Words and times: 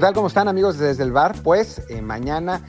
¿Qué 0.00 0.06
tal? 0.06 0.14
¿Cómo 0.14 0.28
están 0.28 0.48
amigos 0.48 0.78
desde 0.78 1.02
el 1.02 1.12
bar? 1.12 1.36
Pues 1.42 1.82
eh, 1.90 2.00
mañana 2.00 2.62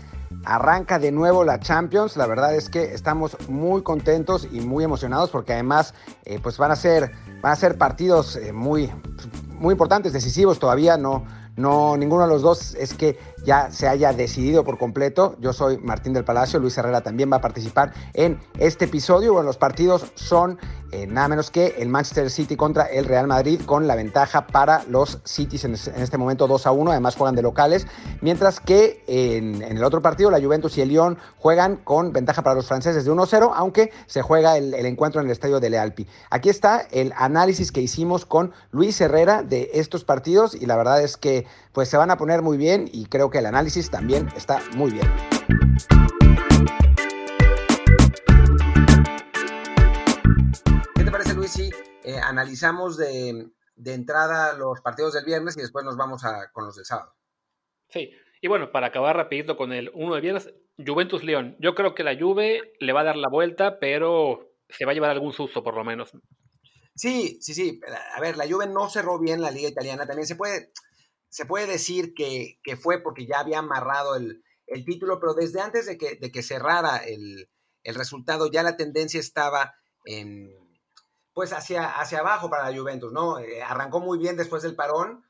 arranca 0.44 1.00
de 1.00 1.14
nuevo 1.14 1.46
la 1.46 1.62
Champions. 1.62 2.18
La 2.18 2.28
verdad 2.28 2.54
es 2.54 2.70
que 2.70 2.94
estamos 2.94 3.38
muy 3.48 3.84
contentos 3.84 4.50
y 4.52 4.60
muy 4.60 4.84
emocionados 4.84 5.30
porque 5.30 5.54
además 5.54 5.94
eh, 6.26 6.40
pues 6.44 6.58
van 6.58 6.72
a 6.72 6.76
ser, 6.76 7.14
van 7.42 7.54
a 7.54 7.56
ser 7.56 7.78
partidos 7.78 8.36
eh, 8.36 8.52
muy, 8.52 8.92
muy 9.48 9.72
importantes, 9.72 10.12
decisivos 10.12 10.60
todavía. 10.60 10.98
No, 10.98 11.24
no, 11.56 11.96
ninguno 11.96 12.24
de 12.24 12.28
los 12.28 12.42
dos 12.42 12.76
es 12.76 12.94
que 12.94 13.18
ya 13.44 13.72
se 13.72 13.88
haya 13.88 14.14
decidido 14.14 14.64
por 14.64 14.78
completo. 14.78 15.36
Yo 15.40 15.54
soy 15.54 15.78
Martín 15.78 16.14
del 16.14 16.24
Palacio, 16.24 16.60
Luis 16.60 16.78
Herrera 16.78 17.02
también 17.02 17.32
va 17.32 17.38
a 17.38 17.42
participar 17.42 17.94
en 18.14 18.40
este 18.60 18.86
episodio. 18.86 19.34
Bueno, 19.34 19.48
los 19.48 19.58
partidos 19.58 20.12
son 20.16 20.60
eh, 20.92 21.08
nada 21.08 21.30
menos 21.30 21.52
que 21.52 21.76
el 21.80 21.88
Manchester 21.88 22.30
City 22.30 22.58
contra 22.58 22.84
el 22.84 23.06
Real 23.06 23.26
Madrid 23.26 23.62
con 23.66 23.88
la 23.88 23.96
ventaja 23.96 24.48
para 24.48 24.84
los 24.90 25.20
Cities 25.24 25.64
en, 25.64 25.74
este 25.74 26.18
momento 26.18 26.48
2 26.48 26.68
a 26.68 26.72
1, 26.72 26.92
además 26.92 27.16
juegan 27.16 27.36
de 27.36 27.42
locales, 27.42 27.88
mientras 28.20 28.60
que 28.60 29.04
en, 29.08 29.62
el 29.62 29.84
otro 29.86 30.02
partido 30.02 30.30
la 30.30 30.42
Juventus 30.42 30.78
y 30.78 30.82
el 30.82 30.90
Lyon 30.90 31.18
juegan 31.38 31.78
con 31.78 32.12
ventaja 32.12 32.42
para 32.42 32.56
los 32.56 32.68
franceses 32.68 33.06
de 33.06 33.12
1 33.12 33.26
0, 33.26 33.54
aunque 33.56 33.92
se 34.06 34.22
juega 34.22 34.58
el, 34.58 34.74
el 34.74 34.86
encuentro 34.86 35.22
en 35.22 35.28
el 35.28 35.32
estadio 35.32 35.62
de 35.62 35.70
Lealpi. 35.70 36.08
Aquí 36.30 36.50
está 36.50 36.86
el 36.92 37.14
análisis 37.16 37.72
que 37.72 37.82
hicimos 37.82 38.26
con 38.26 38.52
Luis 38.72 39.00
Herrera 39.00 39.44
de 39.44 39.72
estos 39.74 40.04
partidos 40.04 40.56
y 40.56 40.66
la 40.66 40.76
verdad 40.76 41.02
es 41.02 41.16
que 41.16 41.46
pues 41.72 41.88
se 41.88 41.96
van 41.96 42.12
a 42.12 42.18
poner 42.18 42.42
muy 42.42 42.58
bien 42.58 42.90
y 42.92 43.06
creo 43.06 43.30
que 43.32 43.40
el 43.40 43.46
análisis 43.46 43.90
también 43.90 44.28
está 44.36 44.62
muy 44.76 44.92
bien. 44.92 45.08
¿Qué 50.96 51.04
te 51.04 51.12
parece, 51.12 51.34
Luis, 51.34 51.52
si 51.52 51.70
eh, 52.04 52.20
analizamos 52.22 52.98
de, 52.98 53.50
entrada 53.86 54.54
los 54.54 54.82
partidos 54.82 55.14
del 55.14 55.26
viernes 55.26 55.58
y 55.58 55.62
después 55.62 55.86
nos 55.86 55.96
vamos 55.96 56.26
a, 56.26 56.52
con 56.52 56.66
los 56.66 56.76
del 56.76 56.86
sábado? 56.86 57.16
Sí, 57.88 58.12
y 58.42 58.48
bueno, 58.48 58.72
para 58.72 58.88
acabar 58.88 59.16
rapidito 59.16 59.56
con 59.56 59.72
el 59.72 59.92
uno 59.94 60.16
de 60.16 60.22
viernes, 60.22 60.54
Juventus-León. 60.78 61.56
Yo 61.60 61.74
creo 61.74 61.96
que 61.96 62.04
la 62.04 62.18
Juve 62.18 62.74
le 62.80 62.94
va 62.94 63.02
a 63.02 63.06
dar 63.06 63.16
la 63.16 63.30
vuelta, 63.30 63.80
pero 63.80 64.56
se 64.70 64.86
va 64.86 64.92
a 64.92 64.94
llevar 64.94 65.12
algún 65.12 65.32
susto 65.32 65.64
por 65.64 65.76
lo 65.76 65.84
menos. 65.84 66.12
Sí, 66.96 67.38
sí, 67.42 67.54
sí. 67.54 67.80
A 68.16 68.20
ver, 68.20 68.36
la 68.36 68.48
Juve 68.48 68.68
no 68.68 68.90
cerró 68.90 69.20
bien 69.20 69.42
la 69.42 69.52
liga 69.52 69.70
italiana. 69.70 70.06
También 70.06 70.28
se 70.28 70.36
puede, 70.36 70.72
se 71.32 71.46
puede 71.46 71.66
decir 71.66 72.14
que, 72.14 72.60
fue 72.80 73.02
porque 73.02 73.26
ya 73.26 73.40
había 73.40 73.60
amarrado 73.60 74.16
el, 74.16 74.44
título, 74.86 75.20
pero 75.20 75.34
desde 75.34 75.62
antes 75.62 75.86
de 75.86 75.98
que, 75.98 76.16
de 76.16 76.32
que 76.32 76.44
cerrara 76.44 76.98
el, 76.98 77.48
resultado, 77.86 78.52
ya 78.52 78.64
la 78.64 78.78
tendencia 78.78 79.20
estaba 79.20 79.74
en, 80.06 80.50
pues 81.34 81.54
hacia, 81.54 82.00
hacia 82.00 82.20
abajo 82.20 82.50
para 82.50 82.70
la 82.70 82.78
Juventus, 82.78 83.12
¿no? 83.12 83.40
Eh, 83.40 83.64
arrancó 83.64 84.02
muy 84.02 84.20
bien 84.20 84.36
después 84.36 84.62
del 84.62 84.76
parón, 84.76 85.26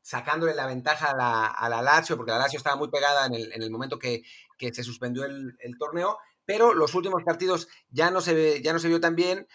sacándole 0.00 0.54
la 0.54 0.66
ventaja 0.66 1.10
a 1.10 1.16
la, 1.16 1.46
a 1.46 1.68
la 1.68 1.82
Lazio, 1.82 2.16
porque 2.16 2.32
la 2.32 2.38
Lazio 2.38 2.56
estaba 2.56 2.76
muy 2.76 2.88
pegada 2.90 3.26
en 3.26 3.34
el, 3.34 3.52
en 3.52 3.62
el 3.62 3.70
momento 3.70 3.98
que, 3.98 4.24
se 4.58 4.84
suspendió 4.84 5.24
el, 5.24 5.76
torneo, 5.78 6.18
pero 6.46 6.72
los 6.72 6.94
últimos 6.94 7.24
partidos 7.24 7.68
ya 7.90 8.10
no 8.10 8.20
se, 8.20 8.62
ya 8.62 8.72
no 8.72 8.78
se 8.78 8.88
vio 8.88 9.00
tan 9.00 9.16
bien. 9.16 9.48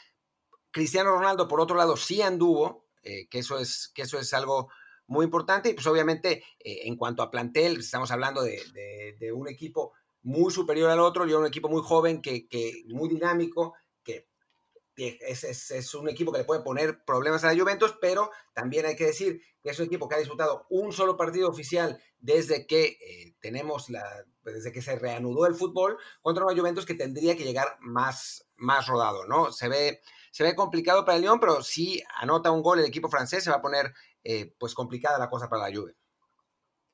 Cristiano 0.70 1.12
Ronaldo, 1.12 1.48
por 1.48 1.62
otro 1.62 1.76
lado, 1.76 1.98
sí 1.98 2.22
anduvo, 2.22 2.86
eh, 3.04 3.28
que, 3.30 3.40
eso 3.40 3.58
es, 3.58 3.90
que 3.96 4.04
eso 4.04 4.20
es 4.20 4.34
algo 4.34 4.70
muy 5.08 5.26
importante. 5.26 5.70
Y 5.70 5.74
pues 5.74 5.88
obviamente 5.88 6.44
eh, 6.60 6.82
en 6.84 6.96
cuanto 6.96 7.24
a 7.24 7.32
plantel, 7.32 7.76
pues, 7.76 7.86
estamos 7.86 8.12
hablando 8.12 8.42
de, 8.44 9.32
un 9.34 9.48
equipo 9.48 9.94
muy 10.22 10.52
superior 10.52 10.90
al 10.90 11.00
otro, 11.00 11.28
y 11.28 11.34
un 11.34 11.46
equipo 11.46 11.70
muy 11.70 11.82
joven, 11.82 12.22
que, 12.22 12.48
muy 12.88 13.10
dinámico, 13.10 13.74
que 14.04 15.20
es, 15.22 15.94
un 15.94 16.10
equipo 16.10 16.32
que 16.32 16.40
le 16.40 16.44
puede 16.44 16.62
poner 16.62 17.04
problemas 17.06 17.44
a 17.44 17.54
la 17.54 17.60
Juventus, 17.60 17.96
pero 18.02 18.32
también 18.54 18.86
hay 18.86 18.96
que 18.96 19.06
decir 19.06 19.42
que 19.62 19.70
es 19.70 19.80
un 19.80 19.86
equipo 19.86 20.08
que 20.08 20.16
ha 20.16 20.20
disputado 20.20 20.66
un 20.70 20.92
solo 20.92 21.16
partido 21.16 21.48
oficial 21.50 22.02
desde 22.20 22.66
que 22.66 22.98
eh, 23.00 23.36
tenemos 23.40 23.90
la, 23.90 24.04
desde 24.44 24.72
que 24.72 24.82
se 24.82 24.98
reanudó 24.98 25.46
el 25.46 25.54
fútbol 25.54 25.98
contra 26.22 26.46
una 26.46 26.58
Juventus 26.58 26.86
que 26.86 26.96
tendría 26.96 27.38
que 27.38 27.44
llegar 27.44 27.78
más, 27.80 28.48
más 28.56 28.88
rodado, 28.88 29.26
¿no? 29.28 29.52
Se 29.52 29.68
ve, 29.68 30.02
se 30.32 30.44
ve 30.44 30.56
complicado 30.56 31.06
para 31.06 31.18
el 31.18 31.22
León, 31.22 31.40
pero 31.40 31.62
si 31.62 32.02
anota 32.16 32.52
un 32.52 32.64
gol 32.64 32.80
el 32.80 32.86
equipo 32.86 33.10
francés 33.10 33.44
se 33.44 33.52
va 33.52 33.58
a 33.58 33.62
poner 33.62 33.94
eh, 34.24 34.54
pues 34.60 34.74
complicada 34.74 35.20
la 35.20 35.30
cosa 35.30 35.50
para 35.50 35.70
la 35.70 35.76
Juve. 35.76 35.94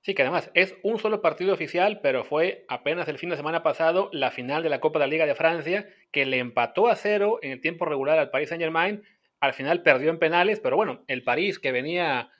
Sí, 0.02 0.14
que 0.14 0.22
además 0.22 0.52
es 0.54 0.76
un 0.84 1.00
solo 1.00 1.22
partido 1.22 1.54
oficial, 1.54 2.02
pero 2.02 2.26
fue 2.26 2.66
apenas 2.68 3.08
el 3.08 3.18
fin 3.18 3.30
de 3.30 3.38
semana 3.38 3.64
pasado 3.64 4.10
la 4.12 4.32
final 4.32 4.62
de 4.62 4.70
la 4.70 4.82
Copa 4.82 5.00
de 5.00 5.06
la 5.06 5.10
Liga 5.10 5.26
de 5.26 5.34
Francia, 5.34 5.88
que 6.12 6.26
le 6.26 6.40
empató 6.40 6.90
a 6.90 6.96
cero 6.98 7.40
en 7.42 7.52
el 7.52 7.62
tiempo 7.62 7.86
regular 7.86 8.20
al 8.20 8.30
Paris 8.30 8.50
Saint 8.50 8.62
Germain. 8.62 9.02
Al 9.40 9.54
final 9.54 9.82
perdió 9.82 10.10
en 10.10 10.20
penales, 10.20 10.60
pero 10.60 10.76
bueno, 10.76 11.06
el 11.08 11.24
París 11.24 11.58
que 11.58 11.72
venía 11.72 12.32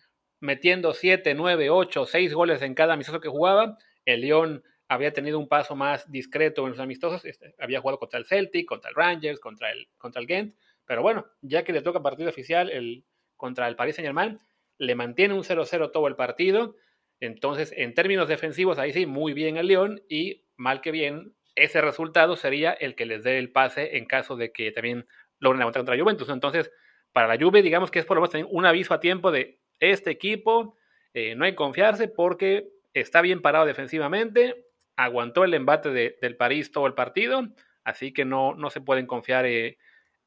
metiendo 0.42 0.94
7, 0.94 1.36
9, 1.36 1.70
8, 1.70 2.06
6 2.06 2.34
goles 2.34 2.62
en 2.62 2.76
cada 2.76 2.96
amistoso 2.96 3.22
que 3.22 3.30
jugaba, 3.30 3.78
el 4.04 4.20
Lyon 4.20 4.62
había 4.90 5.14
tenido 5.14 5.40
un 5.40 5.48
paso 5.48 5.74
más 5.74 6.12
discreto 6.12 6.64
en 6.66 6.72
los 6.72 6.80
amistosos, 6.82 7.24
este, 7.24 7.56
había 7.60 7.80
jugado 7.80 7.98
contra 7.98 8.20
el 8.20 8.26
Celtic, 8.26 8.68
contra 8.68 8.90
el 8.90 8.96
Rangers, 8.96 9.40
contra 9.40 9.72
el, 9.72 9.88
contra 9.98 10.20
el 10.20 10.28
Ghent, 10.28 10.56
pero 10.86 11.02
bueno, 11.02 11.26
ya 11.42 11.64
que 11.64 11.72
le 11.72 11.82
toca 11.82 12.04
partido 12.04 12.30
oficial 12.30 12.70
el, 12.70 13.06
contra 13.38 13.70
el 13.70 13.78
Paris 13.78 13.96
Saint 13.96 14.08
Germain, 14.08 14.38
le 14.78 14.96
mantiene 14.96 15.34
un 15.34 15.44
0-0 15.44 15.92
todo 15.92 16.08
el 16.08 16.16
partido. 16.16 16.76
Entonces, 17.20 17.74
en 17.76 17.94
términos 17.94 18.28
defensivos, 18.28 18.80
ahí 18.80 18.92
sí, 18.94 19.06
muy 19.06 19.34
bien 19.34 19.58
el 19.58 19.68
León 19.68 20.02
y 20.10 20.46
mal 20.58 20.82
que 20.82 20.92
bien, 20.92 21.34
ese 21.56 21.82
resultado 21.82 22.36
sería 22.36 22.72
el 22.72 22.96
que 22.96 23.06
les 23.06 23.24
dé 23.24 23.38
el 23.38 23.52
pase 23.52 23.98
en 23.98 24.06
caso 24.06 24.36
de 24.36 24.52
que 24.52 24.72
también 24.72 25.06
logren 25.40 25.62
aguantar 25.62 25.82
contra 25.82 25.98
Juventus. 25.98 26.30
Entonces, 26.30 26.72
para 27.12 27.28
la 27.28 27.38
Juve, 27.38 27.62
digamos 27.62 27.92
que 27.92 28.00
es 28.00 28.06
por 28.06 28.18
lo 28.18 28.28
menos 28.28 28.48
un 28.52 28.66
aviso 28.66 28.94
a 28.94 29.00
tiempo 29.00 29.32
de 29.32 29.60
este 29.80 30.10
equipo, 30.10 30.78
eh, 31.14 31.36
no 31.36 31.46
hay 31.46 31.52
que 31.52 31.58
confiarse 31.58 32.08
porque 32.08 32.70
está 32.94 33.22
bien 33.22 33.42
parado 33.42 33.66
defensivamente, 33.66 34.66
aguantó 34.96 35.44
el 35.44 35.54
embate 35.54 35.90
del 35.92 36.36
París 36.38 36.72
todo 36.72 36.88
el 36.88 36.94
partido, 36.94 37.48
así 37.84 38.14
que 38.14 38.26
no, 38.26 38.56
no 38.56 38.70
se 38.70 38.82
pueden 38.82 39.06
confiar 39.06 39.46
eh, 39.46 39.78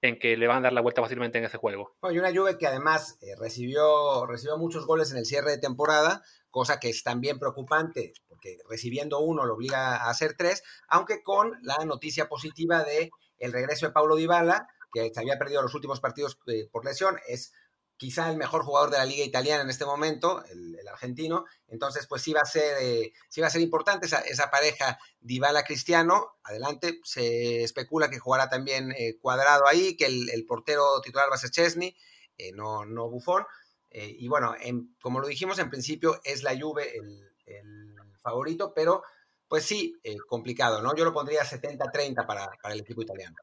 en 0.02 0.18
que 0.18 0.36
le 0.36 0.46
van 0.46 0.58
a 0.58 0.62
dar 0.62 0.72
la 0.72 0.80
vuelta 0.80 1.02
fácilmente 1.02 1.38
en 1.38 1.44
ese 1.44 1.58
juego. 1.58 1.96
y 2.10 2.18
una 2.18 2.34
Juve 2.34 2.58
que 2.58 2.66
además 2.66 3.18
eh, 3.20 3.34
recibió, 3.38 4.26
recibió 4.26 4.58
muchos 4.58 4.86
goles 4.86 5.10
en 5.10 5.18
el 5.18 5.26
cierre 5.26 5.52
de 5.52 5.58
temporada, 5.58 6.22
cosa 6.50 6.78
que 6.78 6.90
es 6.90 7.02
también 7.02 7.38
preocupante, 7.38 8.12
porque 8.28 8.58
recibiendo 8.68 9.20
uno 9.20 9.46
lo 9.46 9.54
obliga 9.54 9.96
a 9.96 10.10
hacer 10.10 10.34
tres, 10.36 10.62
aunque 10.88 11.22
con 11.22 11.52
la 11.62 11.84
noticia 11.84 12.28
positiva 12.28 12.84
de 12.84 13.10
el 13.38 13.52
regreso 13.52 13.86
de 13.86 13.92
Paulo 13.92 14.16
Dybala, 14.16 14.68
que 14.92 15.12
se 15.12 15.20
había 15.20 15.38
perdido 15.38 15.62
los 15.62 15.74
últimos 15.74 16.00
partidos 16.00 16.38
eh, 16.46 16.68
por 16.70 16.84
lesión, 16.84 17.18
es 17.28 17.52
quizá 17.96 18.30
el 18.30 18.36
mejor 18.36 18.62
jugador 18.62 18.90
de 18.90 18.98
la 18.98 19.04
liga 19.04 19.24
italiana 19.24 19.62
en 19.62 19.70
este 19.70 19.84
momento, 19.84 20.44
el, 20.50 20.76
argentino. 20.88 21.44
Entonces, 21.68 22.06
pues 22.06 22.22
sí 22.22 22.32
va 22.32 22.40
a 22.40 22.46
ser, 22.46 22.76
eh, 22.80 23.12
sí 23.28 23.40
va 23.40 23.48
a 23.48 23.50
ser 23.50 23.60
importante 23.60 24.06
esa, 24.06 24.20
esa 24.20 24.50
pareja 24.50 24.98
Dybala-Cristiano. 25.20 26.36
Adelante, 26.42 27.00
se 27.04 27.64
especula 27.64 28.08
que 28.08 28.18
jugará 28.18 28.48
también 28.48 28.92
eh, 28.92 29.18
Cuadrado 29.20 29.66
ahí, 29.66 29.96
que 29.96 30.06
el, 30.06 30.44
portero 30.46 31.00
titular 31.02 31.30
va 31.30 31.34
a 31.34 31.38
ser 31.38 31.50
Chesney, 31.50 31.96
eh, 32.38 32.52
no, 32.52 32.84
no 32.84 33.10
Buffon. 33.10 33.44
y 33.90 34.28
bueno, 34.28 34.54
como 35.02 35.20
lo 35.20 35.26
dijimos 35.26 35.58
en 35.58 35.70
principio, 35.70 36.20
es 36.24 36.42
la 36.42 36.58
Juve 36.58 36.96
el, 36.96 37.34
el 37.46 37.96
favorito, 38.22 38.72
pero 38.74 39.02
pues 39.48 39.64
sí, 39.64 39.94
complicado, 40.28 40.82
¿no? 40.82 40.94
Yo 40.94 41.04
lo 41.04 41.12
pondría 41.12 41.42
70-30 41.42 42.26
para, 42.26 42.50
para 42.62 42.74
el 42.74 42.80
equipo 42.80 43.02
italiano. 43.02 43.36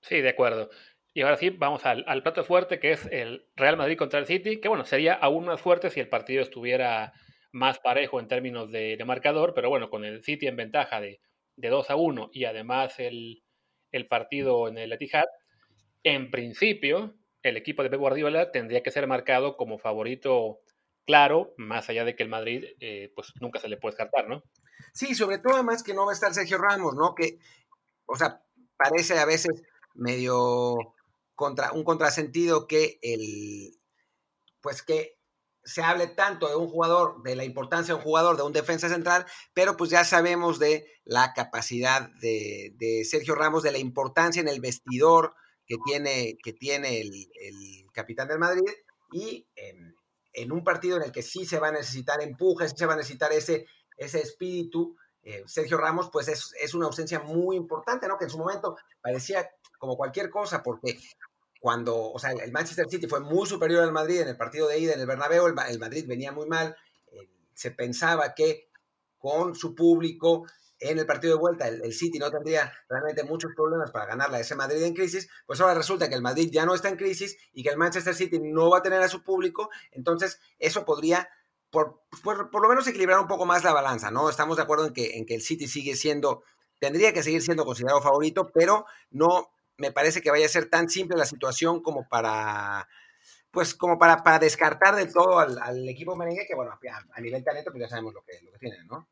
Sí, 0.00 0.20
de 0.20 0.30
acuerdo. 0.30 0.70
Y 1.18 1.22
ahora 1.22 1.36
sí, 1.36 1.50
vamos 1.50 1.84
al, 1.84 2.04
plato 2.22 2.44
fuerte, 2.44 2.78
que 2.78 2.92
es 2.92 3.06
el 3.10 3.44
Real 3.56 3.76
Madrid 3.76 3.98
contra 3.98 4.20
el 4.20 4.26
City, 4.26 4.60
que 4.60 4.68
bueno, 4.68 4.84
sería 4.84 5.14
aún 5.14 5.46
más 5.46 5.60
fuerte 5.60 5.90
si 5.90 5.98
el 5.98 6.08
partido 6.08 6.42
estuviera 6.42 7.12
más 7.50 7.80
parejo 7.80 8.20
en 8.20 8.28
términos 8.28 8.70
de, 8.70 8.96
marcador, 9.04 9.52
pero 9.52 9.68
bueno, 9.68 9.90
con 9.90 10.04
el 10.04 10.22
City 10.22 10.46
en 10.46 10.54
ventaja 10.54 11.00
de, 11.00 11.20
de 11.56 11.68
2 11.70 11.90
a 11.90 11.96
1 11.96 12.30
y 12.32 12.44
además 12.44 13.00
el, 13.00 13.42
partido 14.08 14.68
en 14.68 14.78
el 14.78 14.92
Etihad, 14.92 15.24
en 16.04 16.30
principio 16.30 17.16
el 17.42 17.56
equipo 17.56 17.82
de 17.82 17.90
Pep 17.90 17.98
Guardiola 17.98 18.52
tendría 18.52 18.84
que 18.84 18.92
ser 18.92 19.08
marcado 19.08 19.56
como 19.56 19.80
favorito 19.80 20.60
claro, 21.04 21.52
más 21.56 21.88
allá 21.88 22.04
de 22.04 22.14
que 22.14 22.22
el 22.22 22.28
Madrid 22.28 22.64
eh, 22.78 23.10
pues 23.16 23.32
nunca 23.40 23.58
se 23.58 23.68
le 23.68 23.76
puede 23.76 23.96
descartar, 23.96 24.28
¿no? 24.28 24.44
Sí, 24.92 25.16
sobre 25.16 25.38
todo 25.38 25.54
además 25.54 25.82
que 25.82 25.94
no 25.94 26.04
va 26.04 26.12
a 26.12 26.14
estar 26.14 26.32
Sergio 26.32 26.58
Ramos, 26.58 26.94
¿no? 26.94 27.16
Que, 27.16 27.40
o 28.06 28.14
sea, 28.14 28.40
parece 28.76 29.18
a 29.18 29.24
veces 29.24 29.64
medio 29.96 30.94
contra, 31.38 31.70
un 31.70 31.84
contrasentido 31.84 32.66
que 32.66 32.98
el, 33.00 33.80
pues 34.60 34.82
que 34.82 35.20
se 35.62 35.82
hable 35.82 36.08
tanto 36.08 36.48
de 36.48 36.56
un 36.56 36.66
jugador, 36.66 37.22
de 37.22 37.36
la 37.36 37.44
importancia 37.44 37.94
de 37.94 37.98
un 37.98 38.04
jugador, 38.04 38.36
de 38.36 38.42
un 38.42 38.52
defensa 38.52 38.88
central, 38.88 39.24
pero 39.54 39.76
pues 39.76 39.88
ya 39.88 40.02
sabemos 40.02 40.58
de 40.58 40.90
la 41.04 41.32
capacidad 41.34 42.10
de, 42.20 43.06
Sergio 43.08 43.36
Ramos, 43.36 43.62
de 43.62 43.70
la 43.70 43.78
importancia 43.78 44.42
en 44.42 44.48
el 44.48 44.60
vestidor 44.60 45.32
que 45.64 45.76
tiene, 45.86 46.38
que 46.42 46.54
tiene 46.54 47.00
el, 47.00 47.12
capitán 47.92 48.26
del 48.26 48.40
Madrid 48.40 48.72
y 49.12 49.46
en, 49.54 50.50
un 50.50 50.64
partido 50.64 50.96
en 50.96 51.04
el 51.04 51.12
que 51.12 51.22
sí 51.22 51.46
se 51.46 51.60
va 51.60 51.68
a 51.68 51.72
necesitar 51.72 52.20
empujes, 52.20 52.72
sí 52.72 52.78
se 52.78 52.86
va 52.86 52.94
a 52.94 52.96
necesitar 52.96 53.32
ese, 53.32 53.66
ese 53.96 54.20
espíritu, 54.20 54.96
eh, 55.22 55.44
Sergio 55.46 55.78
Ramos 55.78 56.10
pues 56.10 56.26
es, 56.26 56.52
es, 56.60 56.74
una 56.74 56.86
ausencia 56.86 57.20
muy 57.20 57.54
importante, 57.56 58.08
¿no? 58.08 58.16
Que 58.18 58.24
en 58.24 58.30
su 58.30 58.38
momento 58.38 58.76
parecía 59.00 59.48
como 59.78 59.96
cualquier 59.96 60.30
cosa, 60.30 60.62
porque 60.62 60.98
cuando, 61.58 62.12
o 62.12 62.18
sea, 62.18 62.30
el 62.32 62.52
Manchester 62.52 62.86
City 62.88 63.06
fue 63.06 63.20
muy 63.20 63.46
superior 63.46 63.82
al 63.82 63.92
Madrid 63.92 64.20
en 64.20 64.28
el 64.28 64.36
partido 64.36 64.68
de 64.68 64.78
ida 64.78 64.94
en 64.94 65.00
el 65.00 65.06
Bernabéu, 65.06 65.46
el, 65.46 65.78
Madrid 65.78 66.04
venía 66.06 66.32
muy 66.32 66.46
mal, 66.46 66.76
eh, 67.12 67.28
se 67.52 67.72
pensaba 67.72 68.34
que 68.34 68.70
con 69.18 69.54
su 69.54 69.74
público 69.74 70.46
en 70.80 70.98
el 70.98 71.06
partido 71.06 71.34
de 71.34 71.40
vuelta 71.40 71.66
el, 71.66 71.92
City 71.92 72.18
no 72.18 72.30
tendría 72.30 72.72
realmente 72.88 73.24
muchos 73.24 73.50
problemas 73.56 73.90
para 73.90 74.06
ganar 74.06 74.32
a 74.32 74.38
ese 74.38 74.54
Madrid 74.54 74.82
en 74.84 74.94
crisis, 74.94 75.28
pues 75.46 75.60
ahora 75.60 75.74
resulta 75.74 76.08
que 76.08 76.14
el 76.14 76.22
Madrid 76.22 76.50
ya 76.52 76.64
no 76.64 76.74
está 76.74 76.88
en 76.88 76.96
crisis 76.96 77.36
y 77.52 77.64
que 77.64 77.70
el 77.70 77.76
Manchester 77.76 78.14
City 78.14 78.38
no 78.40 78.70
va 78.70 78.78
a 78.78 78.82
tener 78.82 79.02
a 79.02 79.08
su 79.08 79.24
público, 79.24 79.70
entonces 79.90 80.38
eso 80.58 80.84
podría 80.84 81.28
por, 81.70 82.02
por, 82.22 82.50
por 82.50 82.62
lo 82.62 82.68
menos 82.68 82.86
equilibrar 82.86 83.18
un 83.18 83.26
poco 83.26 83.44
más 83.44 83.64
la 83.64 83.72
balanza, 83.72 84.10
¿no? 84.10 84.30
Estamos 84.30 84.56
de 84.56 84.62
acuerdo 84.62 84.86
en 84.86 84.92
que, 84.92 85.18
en 85.18 85.26
que 85.26 85.34
el 85.34 85.42
City 85.42 85.66
sigue 85.66 85.96
siendo, 85.96 86.42
tendría 86.78 87.12
que 87.12 87.22
seguir 87.22 87.42
siendo 87.42 87.64
considerado 87.64 88.00
favorito, 88.00 88.50
pero 88.54 88.86
no 89.10 89.50
me 89.78 89.92
parece 89.92 90.20
que 90.20 90.30
vaya 90.30 90.46
a 90.46 90.50
ser 90.50 90.68
tan 90.68 90.88
simple 90.88 91.16
la 91.16 91.24
situación 91.24 91.80
como 91.80 92.06
para 92.08 92.88
pues 93.50 93.74
como 93.74 93.98
para, 93.98 94.22
para 94.22 94.38
descartar 94.38 94.94
de 94.94 95.06
todo 95.06 95.38
al, 95.38 95.88
equipo 95.88 96.14
merengue, 96.14 96.46
que 96.46 96.54
bueno, 96.54 96.78
a, 97.12 97.20
nivel 97.20 97.42
talento 97.42 97.70
pues 97.70 97.82
ya 97.82 97.88
sabemos 97.88 98.12
lo 98.12 98.22
que, 98.22 98.34
lo 98.42 98.52
que 98.52 98.58
tienen, 98.58 98.86
¿no? 98.86 99.08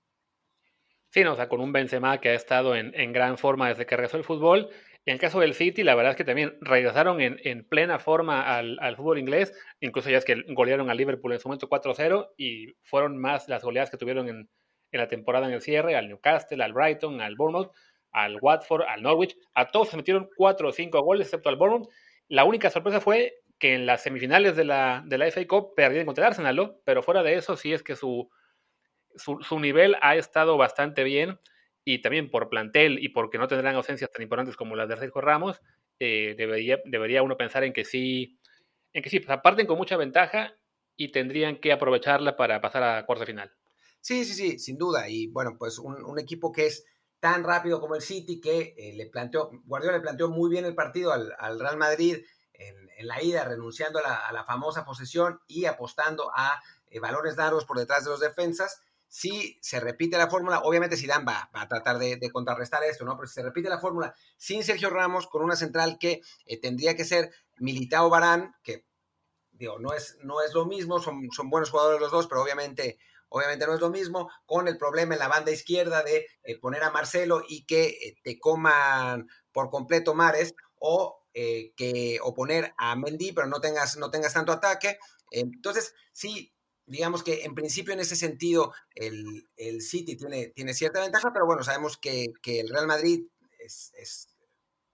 Sí, 1.09 1.25
no, 1.25 1.33
o 1.33 1.37
sea, 1.37 1.49
con 1.49 1.61
un 1.61 1.73
Benzema 1.73 2.21
que 2.21 2.29
ha 2.29 2.35
estado 2.35 2.77
en, 2.77 3.13
gran 3.13 3.39
forma 3.39 3.69
desde 3.69 3.87
que 3.87 3.97
regresó 3.97 4.19
el 4.19 4.25
fútbol. 4.25 4.69
En 5.07 5.15
el 5.15 5.21
caso 5.21 5.41
del 5.41 5.55
City, 5.55 5.83
la 5.83 5.95
verdad 5.95 6.11
es 6.11 6.17
que 6.17 6.25
también 6.25 6.59
regresaron 6.61 7.21
en, 7.21 7.65
plena 7.67 7.99
forma 7.99 8.55
al, 8.57 8.97
fútbol 8.97 9.19
inglés. 9.19 9.55
Incluso 9.81 10.11
ya 10.11 10.19
es 10.19 10.27
que 10.27 10.45
golearon 10.49 10.91
al 10.91 10.97
Liverpool 10.99 11.33
en 11.33 11.41
su 11.41 11.49
momento 11.49 11.71
4-0 11.71 12.33
y 12.37 12.75
fueron 12.83 13.17
más 13.17 13.49
las 13.49 13.63
goleadas 13.63 13.89
que 13.89 13.97
tuvieron 13.97 14.29
en, 14.29 14.51
en, 14.91 15.01
la 15.01 15.09
temporada 15.09 15.47
en 15.47 15.55
el 15.55 15.63
cierre, 15.63 15.97
al 15.97 16.09
Newcastle, 16.09 16.63
al 16.63 16.75
Brighton, 16.75 17.23
al 17.23 17.37
Bournemouth, 17.37 17.73
al 18.13 18.39
Watford, 18.41 18.83
al 18.83 19.03
Norwich. 19.03 19.37
A 19.55 19.71
todos 19.71 19.91
se 19.91 19.97
metieron 19.97 20.29
4 20.37 20.69
o 20.69 20.73
5 20.73 21.01
goles, 21.03 21.27
excepto 21.27 21.49
al 21.49 21.57
Bournemouth. 21.57 21.89
La 22.29 22.45
única 22.45 22.71
sorpresa 22.71 23.01
fue 23.01 23.35
que 23.59 23.75
en 23.75 23.87
las 23.87 24.03
semifinales 24.03 24.57
de 24.57 24.65
la, 24.65 25.03
de 25.07 25.19
la 25.19 25.31
FA 25.31 25.47
Cup 25.47 25.75
perdieron 25.75 26.07
contra 26.07 26.25
el 26.25 26.31
Arsenal, 26.31 26.77
pero 26.85 27.03
fuera 27.03 27.23
de 27.23 27.35
eso 27.35 27.57
sí 27.57 27.73
es 27.73 27.83
que 27.83 27.97
su, 27.97 28.29
su, 29.17 29.61
nivel 29.61 29.97
ha 30.03 30.17
estado 30.17 30.57
bastante 30.57 31.05
bien 31.05 31.41
y 31.85 32.03
también 32.03 32.31
por 32.31 32.49
plantel 32.49 32.99
y 33.03 33.11
porque 33.11 33.39
no 33.39 33.49
tendrán 33.49 33.77
ausencias 33.77 34.11
tan 34.11 34.23
importantes 34.23 34.57
como 34.57 34.77
las 34.77 34.89
de 34.89 34.97
Sergio 34.97 35.21
Ramos, 35.21 35.63
eh, 35.99 36.35
debería, 36.37 36.81
debería 36.85 37.23
uno 37.23 37.37
pensar 37.37 37.65
en 37.65 37.73
que 37.73 37.85
sí, 37.85 38.39
en 38.93 39.03
que 39.03 39.09
sí, 39.09 39.21
pues, 39.21 39.39
parten 39.43 39.67
con 39.67 39.79
mucha 39.79 39.97
ventaja 39.97 40.55
y 40.97 41.13
tendrían 41.13 41.59
que 41.61 41.73
aprovecharla 41.73 42.37
para 42.37 42.61
pasar 42.61 42.83
a 42.83 43.07
cuarto 43.07 43.25
final. 43.25 43.53
Sí, 44.01 44.25
sí, 44.25 44.35
sí, 44.35 44.59
sin 44.59 44.79
duda. 44.79 45.09
Y 45.09 45.29
bueno, 45.29 45.57
pues 45.59 45.79
un, 45.79 46.19
equipo 46.19 46.53
que 46.53 46.67
es 46.67 46.85
tan 47.21 47.45
rápido 47.45 47.81
como 47.81 47.95
el 47.95 48.03
City 48.03 48.41
que 48.41 48.75
eh, 48.77 48.93
le 48.95 49.07
planteó, 49.07 49.51
Guardiola 49.65 49.97
le 49.97 50.03
planteó 50.03 50.29
muy 50.29 50.51
bien 50.51 50.65
el 50.65 50.75
partido 50.75 51.13
al, 51.13 51.35
al 51.39 51.59
Real 51.59 51.77
Madrid 51.77 52.19
en, 52.59 53.07
la 53.07 53.23
ida, 53.23 53.45
renunciando 53.45 53.99
a 53.99 54.33
la, 54.33 54.45
famosa 54.45 54.85
posesión 54.85 55.41
y 55.47 55.67
apostando 55.67 56.31
a 56.35 56.63
eh, 56.89 56.99
valores 56.99 57.37
largos 57.37 57.65
por 57.65 57.79
detrás 57.79 58.05
de 58.05 58.11
los 58.11 58.21
defensas. 58.21 58.81
Si 59.09 59.59
se 59.63 59.81
repite 59.81 60.19
la 60.19 60.29
fórmula, 60.29 60.61
obviamente 60.61 60.97
Zidane 60.97 61.25
va, 61.25 61.49
a 61.53 61.69
tratar 61.69 61.99
de, 61.99 62.19
contrarrestar 62.33 62.83
esto, 62.85 63.05
¿no? 63.05 63.17
Pero 63.17 63.29
si 63.29 63.35
se 63.35 63.43
repite 63.43 63.69
la 63.69 63.79
fórmula 63.79 64.15
sin 64.37 64.65
Sergio 64.65 64.91
Ramos, 64.91 65.27
con 65.27 65.43
una 65.43 65.57
central 65.57 65.99
que 65.99 66.23
eh, 66.47 66.61
tendría 66.61 66.97
que 66.97 67.05
ser 67.05 67.31
Militao 67.59 68.11
Barán, 68.11 68.55
que 68.63 68.87
digo, 69.53 69.79
no 69.79 69.93
es, 69.93 70.19
no 70.23 70.43
es 70.43 70.53
lo 70.55 70.67
mismo, 70.67 71.01
son 71.01 71.51
buenos 71.51 71.71
jugadores 71.71 72.01
los 72.01 72.11
dos, 72.11 72.27
pero 72.27 72.43
obviamente 72.43 72.99
obviamente 73.29 73.67
no 73.67 73.75
es 73.75 73.81
lo 73.81 73.91
mismo, 73.91 74.31
con 74.45 74.69
el 74.69 74.79
problema 74.79 75.15
en 75.15 75.21
la 75.21 75.29
banda 75.29 75.51
izquierda 75.51 76.03
de 76.03 76.27
eh, 76.45 76.59
poner 76.59 76.83
a 76.83 76.91
Marcelo 76.91 77.43
y 77.49 77.65
que 77.65 78.17
te 78.23 78.39
coman 78.39 79.29
por 79.53 79.71
completo 79.71 80.15
Mares, 80.15 80.55
o 80.79 81.23
eh, 81.35 81.73
que 81.77 82.19
oponer 82.23 82.75
a 82.79 82.97
Mendy, 82.97 83.33
pero 83.33 83.47
no 83.47 83.61
tengas, 83.61 83.97
no 83.97 84.11
tengas 84.11 84.35
tanto 84.35 84.53
ataque. 84.53 84.99
Entonces, 85.31 85.95
sí, 86.13 86.55
digamos 86.87 87.23
que 87.23 87.45
en 87.45 87.55
principio 87.55 87.93
en 87.93 88.01
ese 88.01 88.17
sentido 88.17 88.73
el, 88.95 89.47
City 89.83 90.17
tiene, 90.17 90.49
tiene 90.49 90.73
cierta 90.75 91.01
ventaja, 91.01 91.33
pero 91.33 91.47
bueno, 91.47 91.63
sabemos 91.63 91.99
que, 91.99 92.33
el 92.45 92.69
Real 92.69 92.87
Madrid 92.87 93.27
es, 93.59 94.29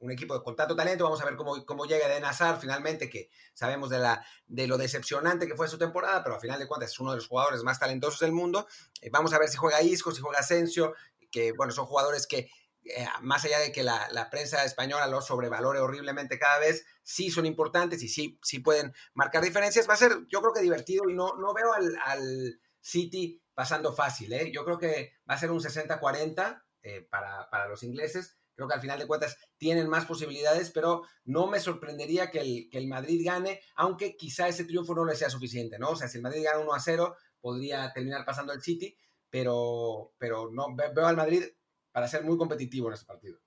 un 0.02 0.10
equipo 0.10 0.42
con 0.42 0.54
tanto 0.54 0.76
talento. 0.76 1.04
Vamos 1.04 1.22
a 1.22 1.24
ver 1.24 1.36
cómo, 1.36 1.64
cómo 1.64 1.86
llega 1.86 2.08
de 2.08 2.20
Nazar 2.20 2.58
finalmente, 2.60 3.08
que 3.08 3.30
sabemos 3.54 3.88
de, 3.88 3.98
la, 3.98 4.24
de 4.46 4.66
lo 4.66 4.76
decepcionante 4.76 5.46
que 5.46 5.56
fue 5.56 5.68
su 5.68 5.78
temporada, 5.78 6.22
pero 6.22 6.34
al 6.34 6.40
final 6.40 6.58
de 6.58 6.66
cuentas 6.66 6.90
es 6.90 7.00
uno 7.00 7.12
de 7.12 7.16
los 7.16 7.28
jugadores 7.28 7.62
más 7.62 7.78
talentosos 7.78 8.20
del 8.20 8.32
mundo. 8.32 8.66
Eh, 9.00 9.10
vamos 9.10 9.32
a 9.32 9.38
ver 9.38 9.48
si 9.48 9.56
juega 9.56 9.80
Isco, 9.80 10.12
si 10.12 10.20
juega 10.20 10.40
Asensio, 10.40 10.94
que 11.30 11.52
bueno, 11.52 11.72
son 11.72 11.86
jugadores 11.86 12.26
que 12.26 12.50
eh, 12.84 13.06
más 13.20 13.44
allá 13.44 13.60
de 13.60 13.70
que 13.70 13.84
la, 13.84 14.28
prensa 14.30 14.64
española 14.64 15.06
los 15.06 15.26
sobrevalore 15.26 15.78
horriblemente 15.78 16.38
cada 16.38 16.58
vez, 16.58 16.84
sí 17.02 17.30
son 17.30 17.46
importantes 17.46 18.02
y 18.02 18.08
sí, 18.08 18.38
sí 18.42 18.58
pueden 18.58 18.92
marcar 19.14 19.42
diferencias. 19.42 19.88
Va 19.88 19.94
a 19.94 19.98
ser, 19.98 20.26
yo 20.28 20.40
creo 20.40 20.52
que 20.52 20.60
divertido 20.60 21.08
y 21.08 21.14
no, 21.14 21.36
no 21.36 21.54
veo 21.54 21.72
al, 21.72 22.60
City 22.84 23.40
pasando 23.54 23.92
fácil. 23.92 24.32
¿eh? 24.32 24.50
Yo 24.52 24.64
creo 24.64 24.76
que 24.76 25.12
va 25.28 25.34
a 25.34 25.38
ser 25.38 25.52
un 25.52 25.60
60-40 25.60 26.64
eh, 26.82 27.06
para, 27.08 27.68
los 27.68 27.84
ingleses. 27.84 28.36
Que 28.68 28.74
al 28.74 28.80
final 28.80 28.98
de 28.98 29.06
cuentas 29.06 29.36
tienen 29.56 29.88
más 29.88 30.06
posibilidades, 30.06 30.70
pero 30.70 31.02
no 31.24 31.46
me 31.46 31.60
sorprendería 31.60 32.30
que 32.30 32.40
el, 32.40 32.68
que 32.70 32.78
el 32.78 32.88
Madrid 32.88 33.22
gane, 33.24 33.60
aunque 33.76 34.16
quizá 34.16 34.48
ese 34.48 34.64
triunfo 34.64 34.94
no 34.94 35.04
le 35.04 35.16
sea 35.16 35.30
suficiente, 35.30 35.78
¿no? 35.78 35.90
O 35.90 35.96
sea, 35.96 36.08
si 36.08 36.18
el 36.18 36.22
Madrid 36.22 36.44
gana 36.44 36.60
1 36.60 36.74
a 36.74 36.80
0, 36.80 37.16
podría 37.40 37.92
terminar 37.92 38.24
pasando 38.24 38.52
el 38.52 38.62
City, 38.62 38.96
pero, 39.28 40.12
pero 40.18 40.50
no 40.50 40.74
veo 40.74 41.06
al 41.06 41.16
Madrid 41.16 41.44
para 41.90 42.08
ser 42.08 42.24
muy 42.24 42.38
competitivo 42.38 42.88
en 42.88 42.94
este 42.94 43.06
partido. 43.06 43.38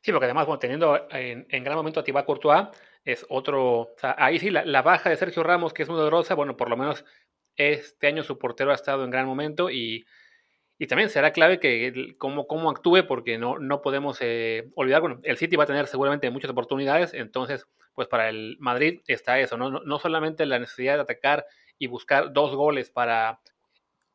Sí, 0.00 0.10
porque 0.10 0.24
además, 0.26 0.46
bueno, 0.46 0.58
teniendo 0.58 1.06
en, 1.10 1.64
gran 1.64 1.76
momento 1.76 2.00
a 2.00 2.04
Thibaut 2.04 2.26
Courtois, 2.26 2.68
es 3.04 3.24
otro. 3.28 3.94
Ahí 4.02 4.38
sí, 4.38 4.50
la, 4.50 4.82
baja 4.82 5.08
de 5.08 5.16
Sergio 5.16 5.42
Ramos, 5.42 5.72
que 5.72 5.84
es 5.84 5.88
muy 5.88 5.96
dolorosa, 5.96 6.34
bueno, 6.34 6.56
por 6.56 6.68
lo 6.68 6.76
menos 6.76 7.04
este 7.56 8.08
año 8.08 8.22
su 8.22 8.38
portero 8.38 8.72
ha 8.72 8.74
estado 8.74 9.04
en 9.04 9.10
gran 9.10 9.26
momento 9.26 9.70
y, 9.70 10.04
y 10.82 10.88
también 10.88 11.10
será 11.10 11.30
clave 11.30 11.60
que 11.60 12.16
cómo, 12.18 12.48
cómo 12.48 12.68
actúe, 12.68 13.06
porque 13.06 13.38
no, 13.38 13.60
no 13.60 13.82
podemos 13.82 14.18
eh, 14.20 14.68
olvidar, 14.74 15.00
bueno, 15.00 15.20
el 15.22 15.36
City 15.36 15.54
va 15.54 15.62
a 15.62 15.68
tener 15.68 15.86
seguramente 15.86 16.28
muchas 16.28 16.50
oportunidades, 16.50 17.14
entonces, 17.14 17.68
pues 17.94 18.08
para 18.08 18.28
el 18.28 18.56
Madrid 18.58 19.00
está 19.06 19.38
eso, 19.38 19.56
no, 19.56 19.70
no, 19.70 19.98
solamente 20.00 20.44
la 20.44 20.58
necesidad 20.58 20.96
de 20.96 21.02
atacar 21.02 21.46
y 21.78 21.86
buscar 21.86 22.32
dos 22.32 22.56
goles 22.56 22.90
para, 22.90 23.38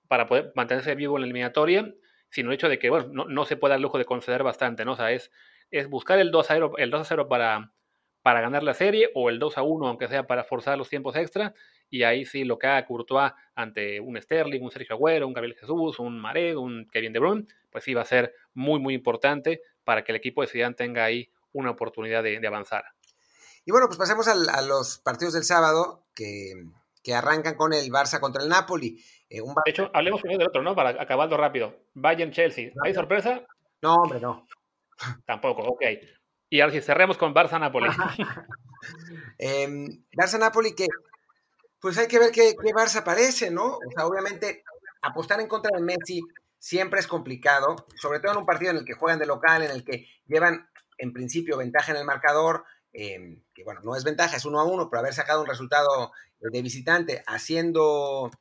para 0.09 0.27
poder 0.27 0.51
mantenerse 0.55 0.93
vivo 0.95 1.15
en 1.15 1.21
la 1.21 1.27
eliminatoria, 1.27 1.89
sino 2.31 2.49
el 2.49 2.55
hecho 2.55 2.67
de 2.67 2.79
que, 2.79 2.89
bueno, 2.89 3.07
no, 3.13 3.23
no, 3.29 3.45
se 3.45 3.55
puede 3.55 3.71
dar 3.71 3.79
lujo 3.79 3.97
de 3.97 4.03
conceder 4.03 4.43
bastante, 4.43 4.83
¿no? 4.83 4.91
O 4.91 4.97
sea, 4.97 5.13
es, 5.13 5.31
es 5.71 5.87
buscar 5.87 6.19
el 6.19 6.31
2 6.31 6.51
a 6.51 6.53
0, 6.53 6.73
el 6.79 6.91
2 6.91 6.99
a 6.99 7.05
0 7.05 7.29
para, 7.29 7.71
para 8.23 8.41
ganar 8.41 8.63
la 8.63 8.73
serie 8.73 9.09
o 9.15 9.29
el 9.29 9.39
2 9.39 9.57
a 9.57 9.61
1, 9.61 9.87
aunque 9.87 10.09
sea 10.09 10.27
para 10.27 10.43
forzar 10.43 10.77
los 10.77 10.89
tiempos 10.89 11.15
extra. 11.15 11.53
Y 11.89 12.03
ahí 12.03 12.25
sí 12.25 12.43
lo 12.43 12.57
que 12.57 12.67
haga 12.67 12.85
Courtois 12.85 13.31
ante 13.55 13.99
un 13.99 14.21
Sterling, 14.21 14.61
un 14.61 14.71
Sergio 14.71 14.95
Agüero, 14.95 15.27
un 15.27 15.33
Gabriel 15.33 15.57
Jesús, 15.57 15.99
un 15.99 16.19
Mared, 16.19 16.55
un 16.55 16.87
Kevin 16.91 17.13
De 17.13 17.19
Bruyne, 17.19 17.47
pues 17.71 17.83
sí 17.83 17.93
va 17.93 18.01
a 18.01 18.05
ser 18.05 18.33
muy, 18.53 18.79
muy 18.79 18.93
importante 18.93 19.61
para 19.83 20.03
que 20.03 20.11
el 20.11 20.17
equipo 20.17 20.41
de 20.41 20.47
Zidane 20.47 20.75
tenga 20.75 21.05
ahí 21.05 21.29
una 21.53 21.71
oportunidad 21.71 22.23
de, 22.23 22.45
avanzar. 22.45 22.83
Y 23.65 23.71
bueno, 23.71 23.87
pues 23.87 23.97
pasemos 23.97 24.27
a 24.27 24.61
los 24.61 24.99
partidos 24.99 25.33
del 25.33 25.43
sábado 25.43 26.03
que, 26.13 26.53
que 27.07 27.13
arrancan 27.13 27.55
con 27.55 27.73
el 27.73 27.89
Barça 27.89 28.19
contra 28.19 28.43
el 28.43 28.49
Napoli. 28.49 29.01
Eh, 29.29 29.39
de 29.39 29.71
hecho, 29.71 29.89
hablemos 29.93 30.19
primero 30.19 30.39
del 30.39 30.49
otro, 30.49 30.61
¿no? 30.61 30.75
Para 30.75 31.01
acabarlo 31.01 31.37
rápido. 31.37 31.73
Bayern-Chelsea. 31.93 32.71
¿Hay 32.83 32.93
sorpresa? 32.93 33.45
No, 33.81 33.95
hombre, 33.95 34.19
no. 34.19 34.45
Tampoco, 35.25 35.61
ok. 35.61 35.83
Y 36.49 36.59
ahora 36.59 36.73
sí, 36.73 36.81
cerremos 36.81 37.17
con 37.17 37.33
Barça-Napoli. 37.33 37.87
Em, 39.39 39.87
Barça-Napoli 40.11 40.75
que, 40.75 40.87
pues 41.79 41.97
hay 41.97 42.07
que 42.07 42.19
ver 42.19 42.31
qué, 42.31 42.55
Barça 42.55 43.03
parece, 43.03 43.51
¿no? 43.51 43.77
O 43.77 43.91
sea, 43.95 44.07
obviamente, 44.07 44.63
apostar 45.01 45.39
en 45.39 45.47
contra 45.47 45.77
de 45.77 45.83
Messi 45.83 46.21
siempre 46.59 46.99
es 46.99 47.07
complicado, 47.07 47.75
sobre 47.95 48.19
todo 48.19 48.31
en 48.31 48.39
un 48.39 48.45
partido 48.45 48.71
en 48.71 48.77
el 48.77 48.85
que 48.85 48.93
juegan 48.93 49.19
de 49.19 49.25
local, 49.25 49.63
en 49.63 49.71
el 49.71 49.83
que 49.83 50.07
llevan 50.25 50.69
en 50.97 51.13
principio 51.13 51.57
ventaja 51.57 51.91
en 51.91 51.97
el 51.97 52.05
marcador, 52.05 52.65
em, 52.93 53.43
que 53.53 53.63
bueno, 53.63 53.81
no 53.83 53.95
es 53.95 54.03
ventaja, 54.03 54.37
es 54.37 54.45
uno 54.45 54.59
a 54.59 54.65
uno, 54.65 54.89
pero 54.89 55.01
haber 55.01 55.13
sacado 55.13 55.41
un 55.41 55.47
resultado 55.47 56.11
de 56.39 56.61
visitante 56.61 57.23
haciendo, 57.27 58.31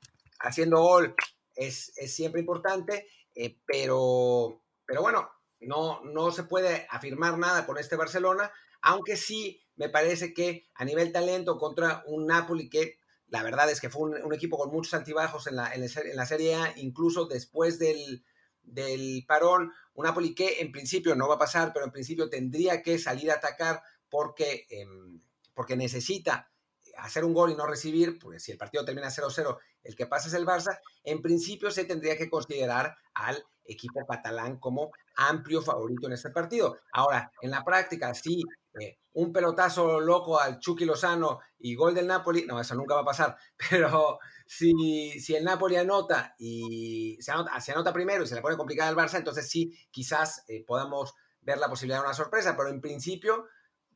haciendo 0.40 0.80
gol 0.80 1.14
es, 1.54 1.92
siempre 2.06 2.40
importante, 2.40 3.06
eh, 3.34 3.58
pero, 3.66 4.62
pero 4.86 5.02
bueno, 5.02 5.30
no, 5.60 6.02
no 6.04 6.30
se 6.30 6.44
puede 6.44 6.86
afirmar 6.90 7.38
nada 7.38 7.66
con 7.66 7.78
este 7.78 7.96
Barcelona, 7.96 8.50
aunque 8.82 9.16
sí 9.16 9.62
me 9.76 9.88
parece 9.88 10.32
que 10.32 10.68
a 10.74 10.84
nivel 10.84 11.12
talento 11.12 11.58
contra 11.58 12.02
un 12.06 12.26
Napoli 12.26 12.68
que 12.68 12.98
la 13.28 13.42
verdad 13.42 13.71
es 13.71 13.80
que 13.80 13.90
fue 13.90 14.11
un, 14.11 14.35
equipo 14.35 14.56
con 14.56 14.71
muchos 14.71 14.95
antibajos 14.95 15.47
en 15.47 15.56
la, 15.56 15.73
en, 15.75 15.83
la 16.16 16.26
Serie 16.26 16.54
A, 16.54 16.73
incluso 16.76 17.26
después 17.26 17.78
del, 17.78 18.25
del 18.62 19.25
parón, 19.26 19.73
un 19.95 20.04
Napoli 20.04 20.35
que 20.35 20.61
en 20.61 20.71
principio 20.71 21.14
no 21.14 21.28
va 21.28 21.35
a 21.35 21.38
pasar, 21.38 21.73
pero 21.73 21.87
en 21.87 21.92
principio 21.92 22.28
tendría 22.28 22.83
que 22.83 22.99
salir 22.99 23.30
a 23.30 23.35
atacar 23.35 23.83
porque, 24.09 24.66
em, 24.71 25.21
porque 25.54 25.76
necesita 25.76 26.50
hacer 26.99 27.25
un 27.25 27.35
gol 27.35 27.50
y 27.50 27.56
no 27.56 27.66
recibir, 27.66 28.18
pues 28.18 28.42
si 28.42 28.52
el 28.52 28.59
partido 28.59 28.85
termina 28.85 29.11
0-0, 29.11 29.59
el 29.83 29.97
que 29.97 30.06
pasa 30.06 30.28
es 30.28 30.35
el 30.35 30.47
Barça, 30.47 30.78
en 31.04 31.21
principio 31.21 31.71
se 31.71 31.85
tendría 31.85 32.16
que 32.16 32.30
considerar 32.30 32.97
al 33.14 33.45
equipo 33.64 34.06
catalán 34.06 34.59
como 34.59 34.90
amplio 35.16 35.61
favorito 35.62 36.06
en 36.06 36.14
este 36.14 36.30
partido. 36.30 36.78
Ahora, 36.92 37.30
en 37.42 37.50
la 37.50 37.64
práctica, 37.64 38.14
si 38.14 38.42
eh, 38.80 38.99
un 39.14 39.33
pelotazo 39.33 40.00
loco 40.00 40.38
al 40.38 40.59
Chucky 40.59 40.85
Lozano 40.85 41.40
y 41.59 41.75
gol 41.75 41.95
del 41.95 42.06
Napoli, 42.06 42.45
no, 42.47 42.61
eso 42.61 42.75
nunca 42.75 42.95
va 42.95 43.00
a 43.00 43.06
pasar, 43.06 43.37
pero, 43.71 44.18
si, 44.47 45.18
si 45.21 45.35
el 45.35 45.45
Napoli 45.45 45.76
anota 45.76 46.35
y 46.38 47.16
se 47.21 47.33
anota, 47.33 47.61
se 47.61 47.73
anota, 47.73 47.92
primero 47.92 48.25
y 48.25 48.26
se 48.26 48.35
le 48.35 48.42
pone 48.42 48.56
complicada 48.56 48.90
al 48.90 48.97
Barça, 48.97 49.16
entonces 49.16 49.49
sí, 49.49 49.73
quizás 49.90 50.45
eh, 50.49 50.64
podamos 50.66 51.14
ver 51.40 51.59
la 51.59 51.68
posibilidad 51.68 51.99
de 51.99 52.06
una 52.06 52.14
sorpresa, 52.14 52.56
pero 52.56 52.68
en 52.68 52.80
principio, 52.80 53.47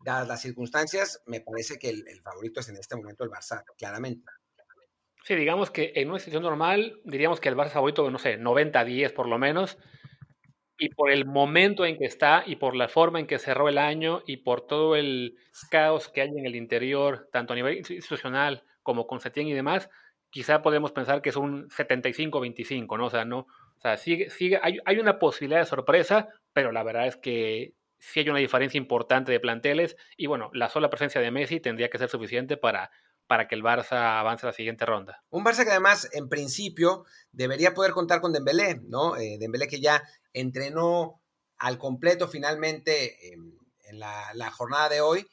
dadas 0.04 0.26
las 0.26 0.40
circunstancias, 0.40 1.22
me 1.26 1.40
parece 1.40 1.78
que 1.78 1.90
el, 1.90 2.06
el 2.08 2.22
favorito 2.22 2.60
es 2.60 2.68
en 2.68 2.76
este 2.76 2.96
momento 2.96 3.24
el 3.24 3.30
Barça, 3.30 3.64
claramente. 3.76 4.30
Sí, 5.24 5.34
digamos 5.34 5.70
que 5.70 5.92
en 5.96 6.08
una 6.08 6.18
situación 6.18 6.42
normal, 6.42 7.00
diríamos 7.04 7.40
que 7.40 7.48
el 7.50 7.56
Barça 7.56 7.72
favorito, 7.72 8.10
no 8.10 8.18
sé, 8.18 8.38
90-10 8.38 9.12
por 9.12 9.28
lo 9.28 9.38
menos, 9.38 9.76
y 10.80 10.88
por 10.88 11.10
el 11.10 11.26
momento 11.26 11.84
en 11.84 11.98
que 11.98 12.06
está 12.06 12.42
y 12.46 12.56
por 12.56 12.74
la 12.74 12.88
forma 12.88 13.20
en 13.20 13.26
que 13.26 13.38
cerró 13.38 13.68
el 13.68 13.76
año 13.76 14.22
y 14.26 14.38
por 14.38 14.66
todo 14.66 14.96
el 14.96 15.36
caos 15.70 16.08
que 16.08 16.22
hay 16.22 16.30
en 16.30 16.46
el 16.46 16.56
interior, 16.56 17.28
tanto 17.30 17.52
a 17.52 17.56
nivel 17.56 17.76
institucional 17.76 18.64
como 18.82 19.06
con 19.06 19.20
Setién 19.20 19.46
y 19.46 19.52
demás, 19.52 19.90
quizá 20.30 20.62
podemos 20.62 20.90
pensar 20.92 21.20
que 21.20 21.28
es 21.28 21.36
un 21.36 21.68
75-25, 21.68 22.96
¿no? 22.96 23.06
O 23.06 23.10
sea, 23.10 23.26
no, 23.26 23.40
o 23.40 23.80
sea, 23.82 23.98
sigue, 23.98 24.30
sigue, 24.30 24.58
hay, 24.62 24.78
hay, 24.86 24.98
una 24.98 25.18
posibilidad 25.18 25.60
de 25.60 25.66
sorpresa, 25.66 26.28
pero 26.54 26.72
la 26.72 26.82
verdad 26.82 27.06
es 27.06 27.16
que 27.18 27.74
sí 27.98 28.20
hay 28.20 28.30
una 28.30 28.38
diferencia 28.38 28.78
importante 28.78 29.32
de 29.32 29.40
planteles 29.40 29.98
y 30.16 30.28
bueno, 30.28 30.50
la 30.54 30.70
sola 30.70 30.88
presencia 30.88 31.20
de 31.20 31.30
Messi 31.30 31.60
tendría 31.60 31.90
que 31.90 31.98
ser 31.98 32.08
suficiente 32.08 32.56
para 32.56 32.90
para 33.30 33.46
que 33.46 33.54
el 33.54 33.62
Barça 33.62 34.18
avance 34.18 34.44
a 34.44 34.48
la 34.48 34.52
siguiente 34.52 34.84
ronda. 34.84 35.22
Un 35.30 35.44
Barça 35.44 35.62
que 35.62 35.70
además, 35.70 36.08
en 36.10 36.28
principio, 36.28 37.04
debería 37.30 37.74
poder 37.74 37.92
contar 37.92 38.20
con 38.20 38.32
Dembélé, 38.32 38.80
¿no? 38.88 39.16
Eh, 39.16 39.36
Dembélé 39.38 39.68
que 39.68 39.80
ya 39.80 40.02
entrenó 40.32 41.22
al 41.58 41.78
completo 41.78 42.26
finalmente 42.26 43.32
en, 43.32 44.00
la, 44.00 44.50
jornada 44.50 44.88
de 44.88 45.00
hoy. 45.00 45.24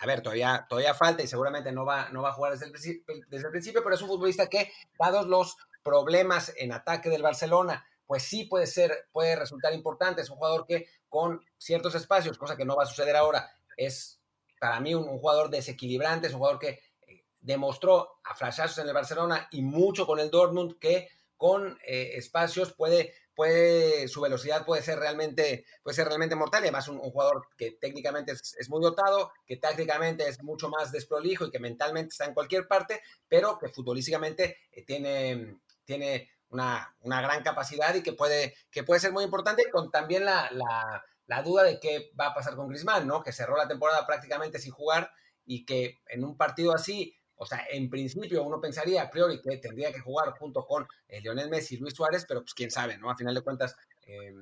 A 0.00 0.04
ver, 0.04 0.20
todavía, 0.20 0.66
todavía 0.68 0.92
falta 0.92 1.22
y 1.22 1.28
seguramente 1.28 1.72
no 1.72 1.86
va, 1.86 2.10
no 2.10 2.20
va 2.20 2.28
a 2.28 2.34
jugar 2.34 2.52
desde 2.52 2.66
el, 2.66 2.72
desde 2.72 3.46
el 3.46 3.52
principio, 3.52 3.82
pero 3.82 3.94
es 3.94 4.02
un 4.02 4.08
futbolista 4.08 4.48
que, 4.48 4.70
dados 4.98 5.26
los 5.28 5.56
problemas 5.82 6.52
en 6.58 6.72
ataque 6.72 7.08
del 7.08 7.22
Barcelona, 7.22 7.86
pues 8.04 8.22
sí 8.24 8.44
puede 8.44 8.66
ser, 8.66 9.08
puede 9.12 9.34
resultar 9.34 9.72
importante. 9.72 10.20
Es 10.20 10.28
un 10.28 10.36
jugador 10.36 10.66
que 10.66 10.88
con 11.08 11.42
ciertos 11.56 11.94
espacios, 11.94 12.36
cosa 12.36 12.54
que 12.54 12.66
no 12.66 12.76
va 12.76 12.82
a 12.82 12.86
suceder 12.86 13.16
ahora, 13.16 13.50
es 13.78 14.21
para 14.62 14.78
mí 14.78 14.94
un, 14.94 15.18
jugador 15.18 15.50
desequilibrante, 15.50 16.28
es 16.28 16.34
un 16.34 16.38
jugador 16.38 16.60
que 16.60 16.78
eh, 17.08 17.24
demostró 17.40 18.20
a 18.22 18.36
flashazos 18.36 18.78
en 18.78 18.86
el 18.86 18.94
Barcelona 18.94 19.48
y 19.50 19.60
mucho 19.60 20.06
con 20.06 20.20
el 20.20 20.30
Dortmund 20.30 20.78
que 20.78 21.08
con 21.36 21.76
eh, 21.84 22.12
espacios 22.14 22.72
puede, 22.72 23.12
puede, 23.34 24.06
su 24.06 24.20
velocidad 24.20 24.64
puede 24.64 24.80
ser 24.80 25.00
realmente, 25.00 25.64
puede 25.82 25.96
ser 25.96 26.06
realmente 26.06 26.36
mortal. 26.36 26.62
Y 26.62 26.66
además 26.66 26.86
un, 26.86 27.00
jugador 27.00 27.48
que 27.56 27.72
técnicamente 27.72 28.30
es, 28.30 28.68
muy 28.70 28.80
dotado, 28.80 29.32
que 29.44 29.56
tácticamente 29.56 30.28
es 30.28 30.40
mucho 30.44 30.68
más 30.68 30.92
desprolijo 30.92 31.46
y 31.46 31.50
que 31.50 31.58
mentalmente 31.58 32.10
está 32.10 32.26
en 32.26 32.34
cualquier 32.34 32.68
parte, 32.68 33.02
pero 33.26 33.58
que 33.58 33.68
futbolísticamente 33.68 34.58
eh, 34.70 34.84
tiene, 34.84 35.58
tiene 35.84 36.30
una, 36.50 36.94
gran 37.02 37.42
capacidad 37.42 37.92
y 37.96 38.04
que 38.04 38.12
puede, 38.12 38.54
que 38.70 38.84
puede 38.84 39.00
ser 39.00 39.10
muy 39.10 39.24
importante 39.24 39.68
con 39.72 39.90
también 39.90 40.24
la 40.24 40.48
la 40.52 41.04
duda 41.42 41.62
de 41.62 41.80
qué 41.80 42.10
va 42.18 42.28
a 42.28 42.34
pasar 42.34 42.56
con 42.56 42.68
Griezmann, 42.68 43.06
¿no? 43.06 43.22
Que 43.22 43.32
cerró 43.32 43.56
la 43.56 43.68
temporada 43.68 44.06
prácticamente 44.06 44.58
sin 44.58 44.72
jugar 44.72 45.10
y 45.44 45.64
que 45.64 46.00
en 46.08 46.24
un 46.24 46.36
partido 46.36 46.74
así, 46.74 47.16
o 47.36 47.46
sea, 47.46 47.66
en 47.70 47.88
principio 47.88 48.42
uno 48.42 48.60
pensaría 48.60 49.02
a 49.02 49.10
priori 49.10 49.40
que 49.40 49.56
tendría 49.58 49.92
que 49.92 50.00
jugar 50.00 50.30
junto 50.38 50.64
con 50.66 50.86
eh, 51.08 51.20
Lionel 51.20 51.48
Messi 51.48 51.76
y 51.76 51.78
Luis 51.78 51.94
Suárez, 51.94 52.24
pero 52.28 52.42
pues 52.42 52.54
quién 52.54 52.70
sabe, 52.70 52.98
¿no? 52.98 53.10
A 53.10 53.16
final 53.16 53.34
de 53.34 53.40
cuentas, 53.40 53.76
eh, 54.02 54.32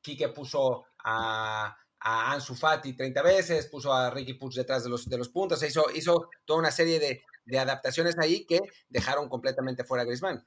Quique 0.00 0.28
puso 0.28 0.86
a, 1.04 1.76
Ansu 2.00 2.54
Fati 2.54 2.94
30 2.94 3.22
veces, 3.22 3.66
puso 3.66 3.92
a 3.92 4.10
Ricky 4.10 4.34
Puig 4.34 4.54
detrás 4.54 4.84
de 4.84 4.90
los, 4.90 5.08
de 5.08 5.18
los 5.18 5.30
puntos, 5.30 5.62
hizo, 5.64 5.86
hizo 5.92 6.30
toda 6.44 6.60
una 6.60 6.70
serie 6.70 7.00
de, 7.00 7.22
de 7.44 7.58
adaptaciones 7.58 8.16
ahí 8.18 8.46
que 8.46 8.60
dejaron 8.88 9.28
completamente 9.28 9.82
fuera 9.82 10.02
a 10.02 10.06
Griezmann. 10.06 10.46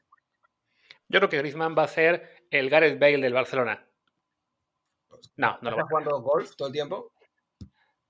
Yo 1.10 1.20
creo 1.20 1.30
que 1.30 1.40
Griezmann 1.40 1.76
va 1.78 1.84
a 1.84 1.90
ser 1.90 2.46
el 2.52 2.70
Gareth 2.70 2.98
Bale 2.98 3.18
del 3.18 3.34
Barcelona. 3.34 3.86
No, 5.38 5.58
no 5.62 5.72
lo 5.72 5.78
¿Está 5.78 5.88
jugando 5.88 6.22
golf 6.22 6.56
todo 6.56 6.68
el 6.68 6.74
tiempo? 6.74 7.12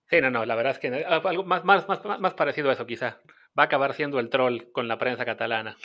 Sí, 0.10 0.20
no, 0.22 0.30
no, 0.30 0.46
la 0.46 0.56
verdad 0.56 0.74
es 0.74 0.80
que 0.80 1.06
ah, 1.08 1.22
algo 1.24 1.44
más, 1.44 1.63
más, 1.63 1.88
más, 1.88 2.20
más 2.20 2.34
parecido 2.34 2.70
a 2.70 2.74
eso 2.74 2.86
quizá. 2.86 3.20
Va 3.58 3.63
a 3.63 3.65
acabar 3.65 3.94
siendo 3.94 4.20
el 4.20 4.30
troll 4.30 4.72
con 4.72 4.88
la 4.88 4.98
prensa 4.98 5.25
catalana. 5.25 5.77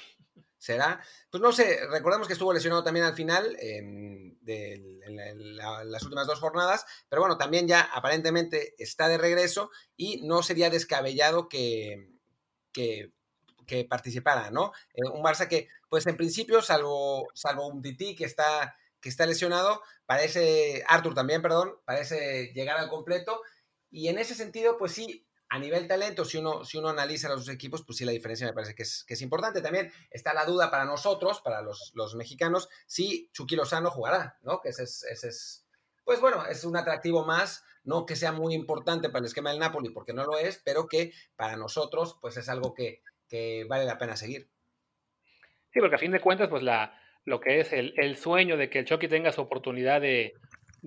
¿Será? 0.58 1.00
Pues 1.30 1.40
no 1.40 1.52
sé, 1.52 1.80
recordemos 1.90 2.26
que 2.26 2.32
estuvo 2.32 2.52
lesionado 2.52 2.82
también 2.82 3.04
al 3.04 3.14
final 3.14 3.56
en 3.60 4.36
las 4.42 6.02
últimas 6.02 6.26
dos 6.26 6.40
jornadas, 6.40 6.86
pero 7.08 7.22
bueno, 7.22 7.36
también 7.36 7.68
ya 7.68 7.82
aparentemente 7.82 8.74
está 8.78 9.08
de 9.08 9.18
regreso 9.18 9.70
y 9.96 10.26
no 10.26 10.42
sería 10.42 10.70
descabellado 10.70 11.48
que, 11.48 12.10
que, 12.72 13.12
participara, 13.88 14.50
¿no? 14.50 14.72
Eh, 14.94 15.08
un 15.12 15.22
Barça 15.22 15.48
que, 15.48 15.68
pues 15.88 16.06
en 16.06 16.16
principio, 16.16 16.62
salvo, 16.62 17.28
salvo 17.34 17.68
un 17.68 17.82
Titi 17.82 18.14
que 18.14 18.24
está 18.24 18.76
que 19.06 19.10
está 19.10 19.24
lesionado, 19.24 19.82
parece, 20.04 20.82
Arthur 20.88 21.14
también, 21.14 21.40
perdón, 21.40 21.76
parece 21.84 22.50
llegar 22.54 22.76
al 22.76 22.88
completo. 22.88 23.40
Y 23.88 24.08
en 24.08 24.18
ese 24.18 24.34
sentido, 24.34 24.76
pues 24.78 24.90
sí, 24.90 25.24
a 25.48 25.60
nivel 25.60 25.86
talento, 25.86 26.24
si 26.24 26.38
uno, 26.38 26.64
si 26.64 26.76
uno 26.76 26.88
analiza 26.88 27.28
los 27.28 27.46
dos 27.46 27.54
equipos, 27.54 27.84
pues 27.84 27.98
sí, 27.98 28.04
la 28.04 28.10
diferencia 28.10 28.48
me 28.48 28.52
parece 28.52 28.74
que 28.74 28.82
es, 28.82 29.22
importante. 29.22 29.62
También 29.62 29.92
está 30.10 30.34
la 30.34 30.44
duda 30.44 30.72
para 30.72 30.84
nosotros, 30.84 31.40
para 31.40 31.62
los, 31.62 31.92
los 31.94 32.16
mexicanos, 32.16 32.68
si 32.88 33.30
Chucky 33.32 33.54
Lozano 33.54 33.92
jugará, 33.92 34.40
¿no? 34.42 34.60
Que 34.60 34.70
ese 34.70 34.82
es, 34.82 35.04
es, 35.04 35.64
pues 36.04 36.20
bueno, 36.20 36.44
es 36.46 36.64
un 36.64 36.76
atractivo 36.76 37.24
más, 37.24 37.62
no 37.84 38.06
que 38.06 38.16
sea 38.16 38.32
muy 38.32 38.54
importante 38.54 39.08
para 39.08 39.20
el 39.20 39.26
esquema 39.26 39.50
del 39.50 39.60
Napoli, 39.60 39.90
porque 39.90 40.14
no 40.14 40.24
lo 40.24 40.36
es, 40.36 40.60
pero 40.64 40.88
que 40.88 41.12
para 41.36 41.56
nosotros, 41.56 42.18
pues 42.20 42.36
es 42.38 42.48
algo 42.48 42.74
que, 42.74 43.04
que 43.28 43.66
vale 43.68 43.84
la 43.84 43.98
pena 43.98 44.16
seguir. 44.16 44.50
Sí, 45.72 45.78
porque 45.78 45.94
a 45.94 46.00
fin 46.00 46.10
de 46.10 46.20
cuentas, 46.20 46.48
pues 46.48 46.64
la, 46.64 46.92
lo 47.26 47.40
que 47.40 47.60
es 47.60 47.72
el, 47.72 48.16
sueño 48.16 48.56
de 48.56 48.70
que 48.70 48.78
el 48.78 48.84
Chucky 48.86 49.08
tenga 49.08 49.32
su 49.32 49.42
oportunidad 49.42 50.00
de, 50.00 50.34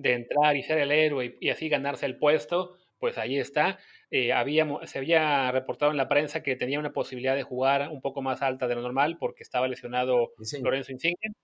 entrar 0.02 0.56
y 0.56 0.62
ser 0.62 0.78
el 0.78 0.90
héroe 0.90 1.36
y, 1.38 1.50
así 1.50 1.68
ganarse 1.68 2.06
el 2.06 2.16
puesto, 2.16 2.76
pues 2.98 3.18
ahí 3.18 3.38
está. 3.38 3.78
Eh, 4.10 4.32
se 4.86 4.98
había 4.98 5.52
reportado 5.52 5.90
en 5.92 5.98
la 5.98 6.08
prensa 6.08 6.42
que 6.42 6.56
tenía 6.56 6.80
una 6.80 6.92
posibilidad 6.92 7.36
de 7.36 7.42
jugar 7.42 7.90
un 7.90 8.00
poco 8.00 8.22
más 8.22 8.40
alta 8.40 8.66
de 8.66 8.74
lo 8.74 8.80
normal 8.80 9.18
porque 9.18 9.42
estaba 9.42 9.68
lesionado 9.68 10.32
Lorenzo 10.62 10.92
Insigne. 10.92 11.34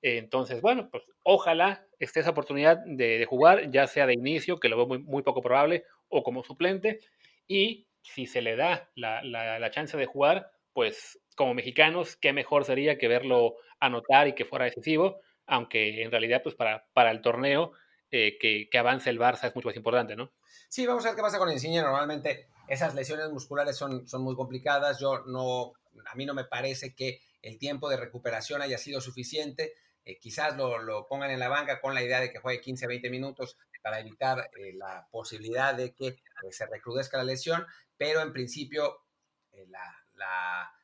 Eh, 0.00 0.16
entonces, 0.16 0.62
bueno, 0.62 0.88
pues 0.90 1.04
ojalá 1.22 1.86
esté 1.98 2.20
esa 2.20 2.30
oportunidad 2.30 2.78
de, 2.86 3.24
jugar, 3.26 3.70
ya 3.70 3.86
sea 3.86 4.06
de 4.06 4.14
inicio, 4.14 4.58
que 4.58 4.70
lo 4.70 4.78
veo 4.78 4.86
muy, 4.86 5.02
muy, 5.02 5.22
poco 5.22 5.42
probable, 5.42 5.84
o 6.08 6.22
como 6.22 6.42
suplente. 6.42 7.00
Y 7.46 7.88
si 8.00 8.26
se 8.26 8.40
le 8.40 8.56
da 8.56 8.90
la, 8.94 9.22
la 9.22 9.70
chance 9.70 9.96
de 9.98 10.06
jugar, 10.06 10.50
pues 10.72 11.18
como 11.36 11.54
mexicanos, 11.54 12.16
qué 12.16 12.32
mejor 12.32 12.64
sería 12.64 12.98
que 12.98 13.06
verlo 13.06 13.56
anotar 13.78 14.26
y 14.26 14.34
que 14.34 14.44
fuera 14.44 14.64
decisivo, 14.64 15.20
aunque 15.46 16.02
en 16.02 16.10
realidad, 16.10 16.42
pues 16.42 16.54
para, 16.54 16.86
para 16.92 17.12
el 17.12 17.20
torneo, 17.20 17.72
eh, 18.10 18.38
que, 18.40 18.68
que, 18.70 18.78
avance 18.78 19.10
el 19.10 19.20
Barça 19.20 19.48
es 19.48 19.54
mucho 19.54 19.68
más 19.68 19.76
importante, 19.76 20.16
¿no? 20.16 20.32
Sí, 20.68 20.86
vamos 20.86 21.04
a 21.04 21.08
ver 21.08 21.16
qué 21.16 21.22
pasa 21.22 21.38
con 21.38 21.50
Insigne. 21.50 21.82
Normalmente 21.82 22.48
esas 22.68 22.94
lesiones 22.94 23.30
musculares 23.30 23.76
son, 23.76 24.06
son 24.06 24.22
muy 24.22 24.34
complicadas. 24.34 24.98
Yo 24.98 25.24
no, 25.26 25.72
a 26.10 26.14
mí 26.14 26.24
no 26.24 26.34
me 26.34 26.44
parece 26.44 26.94
que 26.94 27.20
el 27.42 27.58
tiempo 27.58 27.88
de 27.88 27.96
recuperación 27.96 28.62
haya 28.62 28.78
sido 28.78 29.00
suficiente. 29.00 29.74
Eh, 30.04 30.18
quizás 30.18 30.56
lo, 30.56 30.78
lo, 30.78 31.06
pongan 31.06 31.30
en 31.30 31.40
la 31.40 31.48
banca 31.48 31.80
con 31.80 31.94
la 31.94 32.02
idea 32.02 32.20
de 32.20 32.30
que 32.30 32.38
juegue 32.38 32.60
15, 32.60 32.86
20 32.86 33.10
minutos 33.10 33.58
para 33.82 34.00
evitar 34.00 34.50
eh, 34.56 34.72
la 34.74 35.06
posibilidad 35.10 35.74
de 35.74 35.92
que 35.92 36.16
se 36.50 36.66
recrudezca 36.66 37.18
la 37.18 37.24
lesión, 37.24 37.66
pero 37.96 38.20
en 38.20 38.32
principio 38.32 39.00
la, 39.68 40.04
la 40.14 40.75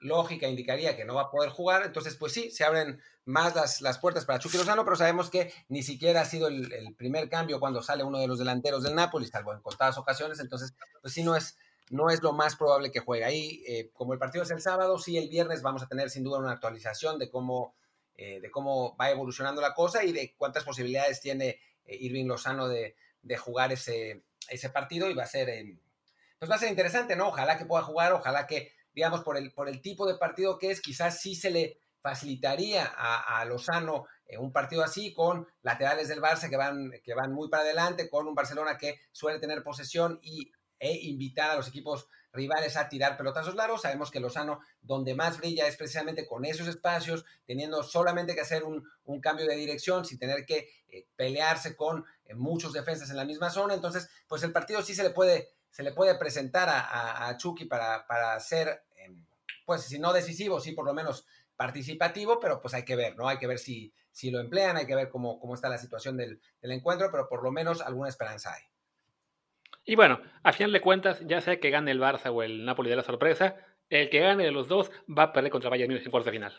lógica 0.00 0.48
indicaría 0.48 0.96
que 0.96 1.04
no 1.04 1.14
va 1.14 1.22
a 1.22 1.30
poder 1.30 1.50
jugar, 1.50 1.84
entonces 1.84 2.16
pues 2.16 2.32
sí, 2.32 2.50
se 2.50 2.64
abren 2.64 3.00
más 3.24 3.54
las, 3.54 3.80
las 3.82 3.98
puertas 3.98 4.24
para 4.24 4.38
Chucky 4.38 4.56
Lozano, 4.56 4.84
pero 4.84 4.96
sabemos 4.96 5.30
que 5.30 5.52
ni 5.68 5.82
siquiera 5.82 6.22
ha 6.22 6.24
sido 6.24 6.48
el, 6.48 6.94
primer 6.96 7.28
cambio 7.28 7.60
cuando 7.60 7.82
sale 7.82 8.02
uno 8.02 8.18
de 8.18 8.26
los 8.26 8.38
delanteros 8.38 8.82
del 8.82 8.94
Napoli, 8.94 9.26
salvo 9.26 9.52
en 9.52 9.60
contadas 9.60 9.98
ocasiones, 9.98 10.40
entonces 10.40 10.74
pues 11.02 11.12
sí 11.12 11.22
no 11.22 11.36
es, 11.36 11.56
no 11.90 12.10
es 12.10 12.22
lo 12.22 12.32
más 12.32 12.56
probable 12.56 12.90
que 12.90 13.00
juegue 13.00 13.24
ahí. 13.24 13.62
Eh, 13.66 13.90
como 13.92 14.12
el 14.12 14.18
partido 14.18 14.44
es 14.44 14.50
el 14.50 14.60
sábado, 14.60 14.98
sí 14.98 15.18
el 15.18 15.28
viernes 15.28 15.62
vamos 15.62 15.82
a 15.82 15.86
tener 15.86 16.10
sin 16.10 16.24
duda 16.24 16.38
una 16.38 16.52
actualización 16.52 17.18
de 17.18 17.30
cómo, 17.30 17.74
eh, 18.16 18.40
de 18.40 18.50
cómo 18.50 18.96
va 18.96 19.10
evolucionando 19.10 19.60
la 19.60 19.74
cosa 19.74 20.04
y 20.04 20.12
de 20.12 20.34
cuántas 20.36 20.64
posibilidades 20.64 21.20
tiene 21.20 21.60
eh, 21.84 21.96
Irving 22.00 22.26
Lozano 22.26 22.68
de, 22.68 22.96
de, 23.22 23.36
jugar 23.36 23.72
ese, 23.72 24.22
ese 24.48 24.70
partido 24.70 25.10
y 25.10 25.14
va 25.14 25.24
a 25.24 25.26
ser... 25.26 25.76
pues 26.38 26.50
va 26.50 26.54
a 26.54 26.58
ser 26.58 26.70
interesante, 26.70 27.16
¿no? 27.16 27.28
Ojalá 27.28 27.58
que 27.58 27.66
pueda 27.66 27.82
jugar, 27.82 28.12
ojalá 28.12 28.46
que 28.46 28.72
digamos, 28.94 29.22
por 29.22 29.36
el, 29.36 29.52
por 29.52 29.68
el 29.68 29.80
tipo 29.80 30.06
de 30.06 30.18
partido 30.18 30.58
que 30.58 30.70
es, 30.70 30.80
quizás 30.80 31.20
sí 31.20 31.34
se 31.34 31.50
le 31.50 31.78
facilitaría 32.00 32.84
a, 32.84 33.44
Lozano 33.44 34.06
eh, 34.26 34.38
un 34.38 34.52
partido 34.52 34.82
así 34.82 35.12
con 35.12 35.46
laterales 35.62 36.08
del 36.08 36.22
Barça 36.22 36.48
que 36.48 36.56
van, 36.56 36.92
que 37.04 37.14
van 37.14 37.32
muy 37.32 37.48
para 37.48 37.62
adelante, 37.62 38.08
con 38.08 38.26
un 38.26 38.34
Barcelona 38.34 38.78
que 38.78 39.00
suele 39.12 39.38
tener 39.38 39.62
posesión 39.62 40.18
y, 40.22 40.50
e 40.78 40.98
invitar 41.08 41.50
a 41.50 41.56
los 41.56 41.68
equipos 41.68 42.08
rivales 42.32 42.76
a 42.76 42.88
tirar 42.88 43.16
pelotazos 43.16 43.54
largos. 43.54 43.82
Sabemos 43.82 44.10
que 44.10 44.20
Lozano 44.20 44.60
donde 44.80 45.14
más 45.14 45.38
brilla 45.38 45.66
es 45.66 45.76
precisamente 45.76 46.26
con 46.26 46.44
esos 46.44 46.68
espacios, 46.68 47.24
teniendo 47.44 47.82
solamente 47.82 48.34
que 48.34 48.40
hacer 48.40 48.64
un, 48.64 48.82
cambio 49.20 49.46
de 49.46 49.56
dirección 49.56 50.04
sin 50.04 50.18
tener 50.18 50.46
que 50.46 50.68
eh, 50.88 51.06
pelearse 51.16 51.76
con 51.76 52.04
eh, 52.24 52.34
muchos 52.34 52.72
defensas 52.72 53.10
en 53.10 53.16
la 53.16 53.24
misma 53.24 53.50
zona. 53.50 53.74
Entonces, 53.74 54.08
pues 54.28 54.42
el 54.42 54.52
partido 54.52 54.82
sí 54.82 54.94
se 54.94 55.02
le 55.02 55.10
puede 55.10 55.50
se 55.70 55.82
le 55.82 55.92
puede 55.92 56.16
presentar 56.16 56.68
a, 56.70 57.36
Chucky 57.36 57.64
para, 57.64 58.06
para 58.06 58.38
ser, 58.40 58.82
em, 58.96 59.24
pues 59.64 59.82
si 59.82 59.98
no 59.98 60.12
decisivo, 60.12 60.60
sí 60.60 60.72
por 60.72 60.84
lo 60.84 60.92
menos 60.92 61.26
participativo, 61.56 62.40
pero 62.40 62.60
pues 62.60 62.74
hay 62.74 62.84
que 62.84 62.96
ver, 62.96 63.16
¿no? 63.16 63.28
Hay 63.28 63.38
que 63.38 63.46
ver 63.46 63.58
si, 63.58 63.92
si 64.10 64.30
lo 64.30 64.40
emplean, 64.40 64.76
hay 64.76 64.86
que 64.86 64.94
ver 64.94 65.10
cómo, 65.10 65.38
cómo 65.38 65.54
está 65.54 65.68
la 65.68 65.78
situación 65.78 66.16
del, 66.16 66.40
del 66.60 66.72
encuentro, 66.72 67.10
pero 67.10 67.28
por 67.28 67.42
lo 67.42 67.52
menos 67.52 67.80
alguna 67.80 68.08
esperanza 68.08 68.54
hay. 68.54 68.62
Y 69.84 69.94
bueno, 69.94 70.20
a 70.42 70.52
final 70.52 70.72
de 70.72 70.80
cuentas, 70.80 71.20
ya 71.26 71.40
sea 71.40 71.60
que 71.60 71.70
gane 71.70 71.90
el 71.90 72.00
Barça 72.00 72.30
o 72.32 72.42
el 72.42 72.64
Napoli 72.64 72.90
de 72.90 72.96
la 72.96 73.02
sorpresa, 73.02 73.56
el 73.88 74.08
que 74.08 74.20
gane 74.20 74.44
de 74.44 74.52
los 74.52 74.68
dos 74.68 74.90
va 75.06 75.24
a 75.24 75.32
perder 75.32 75.50
contra 75.50 75.70
Bayern 75.70 75.90
Múnich 75.90 76.04
en 76.04 76.10
cuartos 76.10 76.32
de 76.32 76.38
final. 76.38 76.52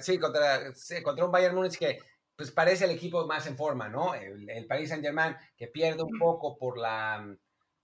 sí, 0.00 0.18
contra, 0.18 0.60
contra 1.02 1.24
un 1.24 1.32
Bayern 1.32 1.54
Múnich 1.54 1.78
que 1.78 1.98
pues 2.36 2.52
parece 2.52 2.86
el 2.86 2.92
equipo 2.92 3.26
más 3.26 3.46
en 3.46 3.56
forma, 3.56 3.88
¿no? 3.88 4.14
El, 4.14 4.48
el 4.48 4.66
Paris 4.66 4.88
Saint-Germain 4.88 5.36
que 5.56 5.66
pierde 5.66 6.02
un 6.02 6.18
poco 6.18 6.56
por 6.56 6.78
la, 6.78 7.36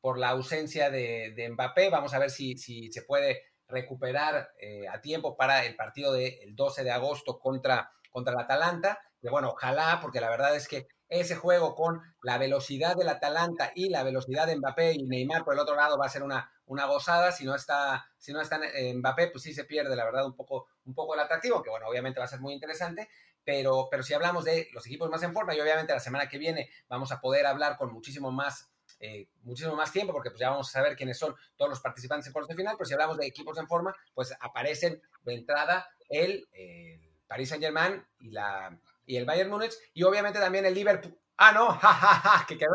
por 0.07 0.21
la 0.21 0.29
ausencia 0.29 0.89
de, 0.89 1.33
de 1.35 1.49
Mbappé. 1.51 1.91
Vamos 1.91 2.15
a 2.15 2.21
ver 2.21 2.31
si, 2.31 2.57
se 2.57 3.03
puede 3.03 3.43
recuperar 3.67 4.51
eh, 4.61 4.87
a 4.87 5.01
tiempo 5.01 5.37
para 5.37 5.65
el 5.65 5.75
partido 5.75 6.13
del 6.13 6.55
12 6.55 6.85
de 6.85 6.93
agosto 6.93 7.41
contra, 7.41 7.91
contra 8.13 8.35
el 8.35 8.39
Atalanta. 8.39 9.01
Que 9.21 9.31
bueno, 9.31 9.49
ojalá, 9.49 9.99
porque 10.01 10.21
la 10.21 10.31
verdad 10.31 10.55
es 10.55 10.69
que 10.69 10.87
ese 11.09 11.35
juego 11.35 11.75
con 11.75 12.01
la 12.23 12.39
velocidad 12.39 12.95
del 12.95 13.09
Atalanta 13.09 13.73
y 13.75 13.89
la 13.89 14.05
velocidad 14.05 14.47
de 14.47 14.55
Mbappé 14.55 14.93
y 14.93 15.03
Neymar 15.03 15.43
por 15.43 15.55
el 15.55 15.59
otro 15.59 15.75
lado 15.75 15.99
va 15.99 16.07
a 16.07 16.09
ser 16.09 16.23
una, 16.23 16.53
una 16.67 16.87
gozada. 16.87 17.33
Si 17.33 17.45
no 17.45 17.57
está, 17.57 18.07
si 18.17 18.33
no 18.33 18.41
está 18.41 18.61
Mbappé, 18.95 19.33
pues 19.33 19.43
sí 19.43 19.55
se 19.55 19.65
pierde, 19.65 19.97
la 19.97 20.05
verdad, 20.05 20.25
un 20.25 20.37
poco, 20.37 20.69
un 20.85 20.95
poco 20.95 21.15
el 21.15 21.21
atractivo, 21.21 21.65
que 21.65 21.71
bueno, 21.71 21.89
obviamente 21.89 22.21
va 22.21 22.27
a 22.27 22.29
ser 22.29 22.39
muy 22.39 22.55
interesante. 22.55 23.09
Pero, 23.43 23.89
pero 23.91 24.05
si 24.05 24.15
hablamos 24.15 24.45
de 24.45 24.69
los 24.73 24.87
equipos 24.87 25.11
más 25.11 25.25
en 25.25 25.33
forma, 25.33 25.53
y 25.53 25.61
obviamente 25.61 25.93
la 25.93 25.99
semana 25.99 26.29
que 26.29 26.39
viene 26.39 26.71
vamos 26.89 27.11
a 27.11 27.21
poder 27.21 27.45
hablar 27.47 27.77
con 27.77 27.93
muchísimo 27.93 28.31
más 28.31 28.71
eh, 29.01 29.29
muchísimo 29.43 29.77
más 29.77 29.93
tiempo, 29.93 30.13
porque 30.13 30.31
pues 30.31 30.41
ya 30.41 30.51
vamos 30.51 30.69
a 30.69 30.73
saber 30.73 30.97
quiénes 30.97 31.19
son 31.19 31.35
todos 31.57 31.69
los 31.69 31.81
participantes 31.81 32.27
en 32.27 32.33
cuartos 32.33 32.49
de 32.49 32.57
final, 32.57 32.77
pero 32.77 32.87
si 32.87 32.95
hablamos 32.95 33.17
de 33.19 33.27
equipos 33.27 33.59
en 33.59 33.67
forma, 33.67 33.95
pues 34.15 34.35
aparecen 34.41 35.01
de 35.23 35.35
entrada 35.35 35.89
el, 36.09 36.49
el 36.53 37.01
Paris 37.27 37.49
Saint 37.49 37.63
Germain 37.63 38.05
y 38.21 38.31
la 38.31 38.79
y 39.07 39.17
el 39.17 39.25
Bayern 39.25 39.51
Múnich 39.51 39.73
y 39.95 40.03
obviamente 40.03 40.39
también 40.41 40.67
el 40.67 40.75
Liverpool. 40.75 41.17
Ah, 41.39 41.53
no, 41.53 41.71
jajaja, 41.81 42.47
que 42.47 42.59
quedó. 42.59 42.73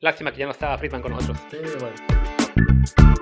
Lástima 0.00 0.32
que 0.32 0.38
ya 0.38 0.46
no 0.46 0.52
estaba 0.52 0.76
Friedman 0.78 1.02
con 1.02 1.12
nosotros. 1.12 1.40
Sí, 1.50 1.58
bueno. 1.78 3.21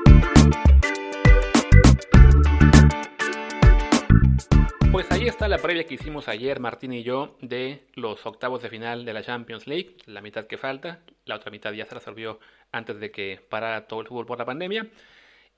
Está 5.31 5.47
la 5.47 5.59
previa 5.59 5.85
que 5.85 5.95
hicimos 5.95 6.27
ayer 6.27 6.59
Martín 6.59 6.93
y 6.93 7.05
yo 7.05 7.37
de 7.41 7.85
los 7.95 8.27
octavos 8.27 8.63
de 8.63 8.69
final 8.69 9.05
de 9.05 9.13
la 9.13 9.23
Champions 9.23 9.69
League, 9.69 9.95
la 10.07 10.23
mitad 10.23 10.49
que 10.49 10.59
falta, 10.59 11.03
la 11.25 11.37
otra 11.37 11.53
mitad 11.53 11.73
ya 11.73 11.87
se 11.87 11.95
resolvió 11.95 12.41
antes 12.73 12.99
de 12.99 13.13
que 13.13 13.41
parara 13.49 13.87
todo 13.87 14.01
el 14.01 14.09
fútbol 14.09 14.27
por 14.27 14.41
la 14.41 14.45
pandemia. 14.45 14.89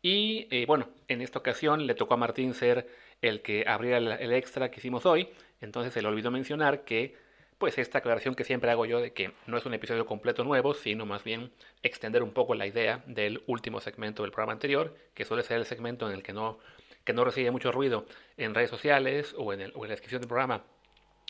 Y 0.02 0.47
eh, 0.50 0.67
bueno, 0.67 0.91
en 1.09 1.23
esta 1.23 1.38
ocasión 1.38 1.87
le 1.87 1.95
tocó 1.95 2.14
a 2.14 2.17
Martín 2.19 2.52
ser 2.52 2.87
el 3.23 3.41
que 3.41 3.64
abriera 3.67 3.97
el, 3.97 4.33
extra 4.35 4.71
que 4.71 4.79
hicimos 4.79 5.07
hoy. 5.07 5.31
Entonces 5.62 5.95
se 5.95 6.02
le 6.02 6.09
olvidó 6.09 6.31
mencionar 6.31 6.85
que, 6.85 7.17
pues 7.56 7.78
esta 7.78 7.99
aclaración 7.99 8.35
que 8.35 8.45
siempre 8.45 8.71
hago 8.71 8.85
yo 8.85 9.00
de 9.00 9.15
que 9.15 9.32
no 9.47 9.56
es 9.56 9.65
un 9.65 9.73
episodio 9.73 10.04
completo 10.04 10.45
nuevo, 10.45 10.75
sino 10.75 11.06
más 11.06 11.25
bien 11.25 11.50
extender 11.82 12.23
un 12.23 12.32
poco 12.32 12.54
la 12.54 12.67
idea 12.67 13.02
del 13.06 13.43
último 13.47 13.80
segmento 13.80 14.23
del 14.23 14.32
programa 14.32 14.52
anterior, 14.52 14.95
que 15.15 15.25
suele 15.25 15.45
ser 15.45 15.56
el 15.56 15.65
segmento 15.65 16.11
en 16.11 16.15
el 16.15 16.23
que 16.23 16.35
no, 16.35 16.58
que 17.04 17.12
no 17.12 17.25
recibe 17.25 17.50
mucho 17.50 17.73
ruido 17.73 18.06
en 18.36 18.54
redes 18.54 18.71
sociales 18.71 19.34
o 19.36 19.52
en, 19.52 19.60
el, 19.60 19.73
la 19.75 19.88
descripción 19.88 20.21
del 20.21 20.28
programa. 20.28 20.62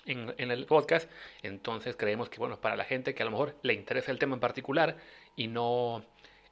En, 0.05 0.35
en, 0.37 0.51
el 0.51 0.67
podcast, 0.67 1.09
entonces 1.45 1.95
creemos 1.95 2.29
que 2.29 2.39
bueno, 2.39 2.61
para 2.61 2.75
la 2.75 2.83
gente 2.83 3.15
que 3.15 3.23
a 3.23 3.25
lo 3.25 3.31
mejor 3.31 3.55
le 3.63 3.73
interesa 3.73 4.11
el 4.11 4.19
tema 4.19 4.35
en 4.35 4.41
particular 4.41 4.97
y 5.37 5.47
no, 5.47 6.05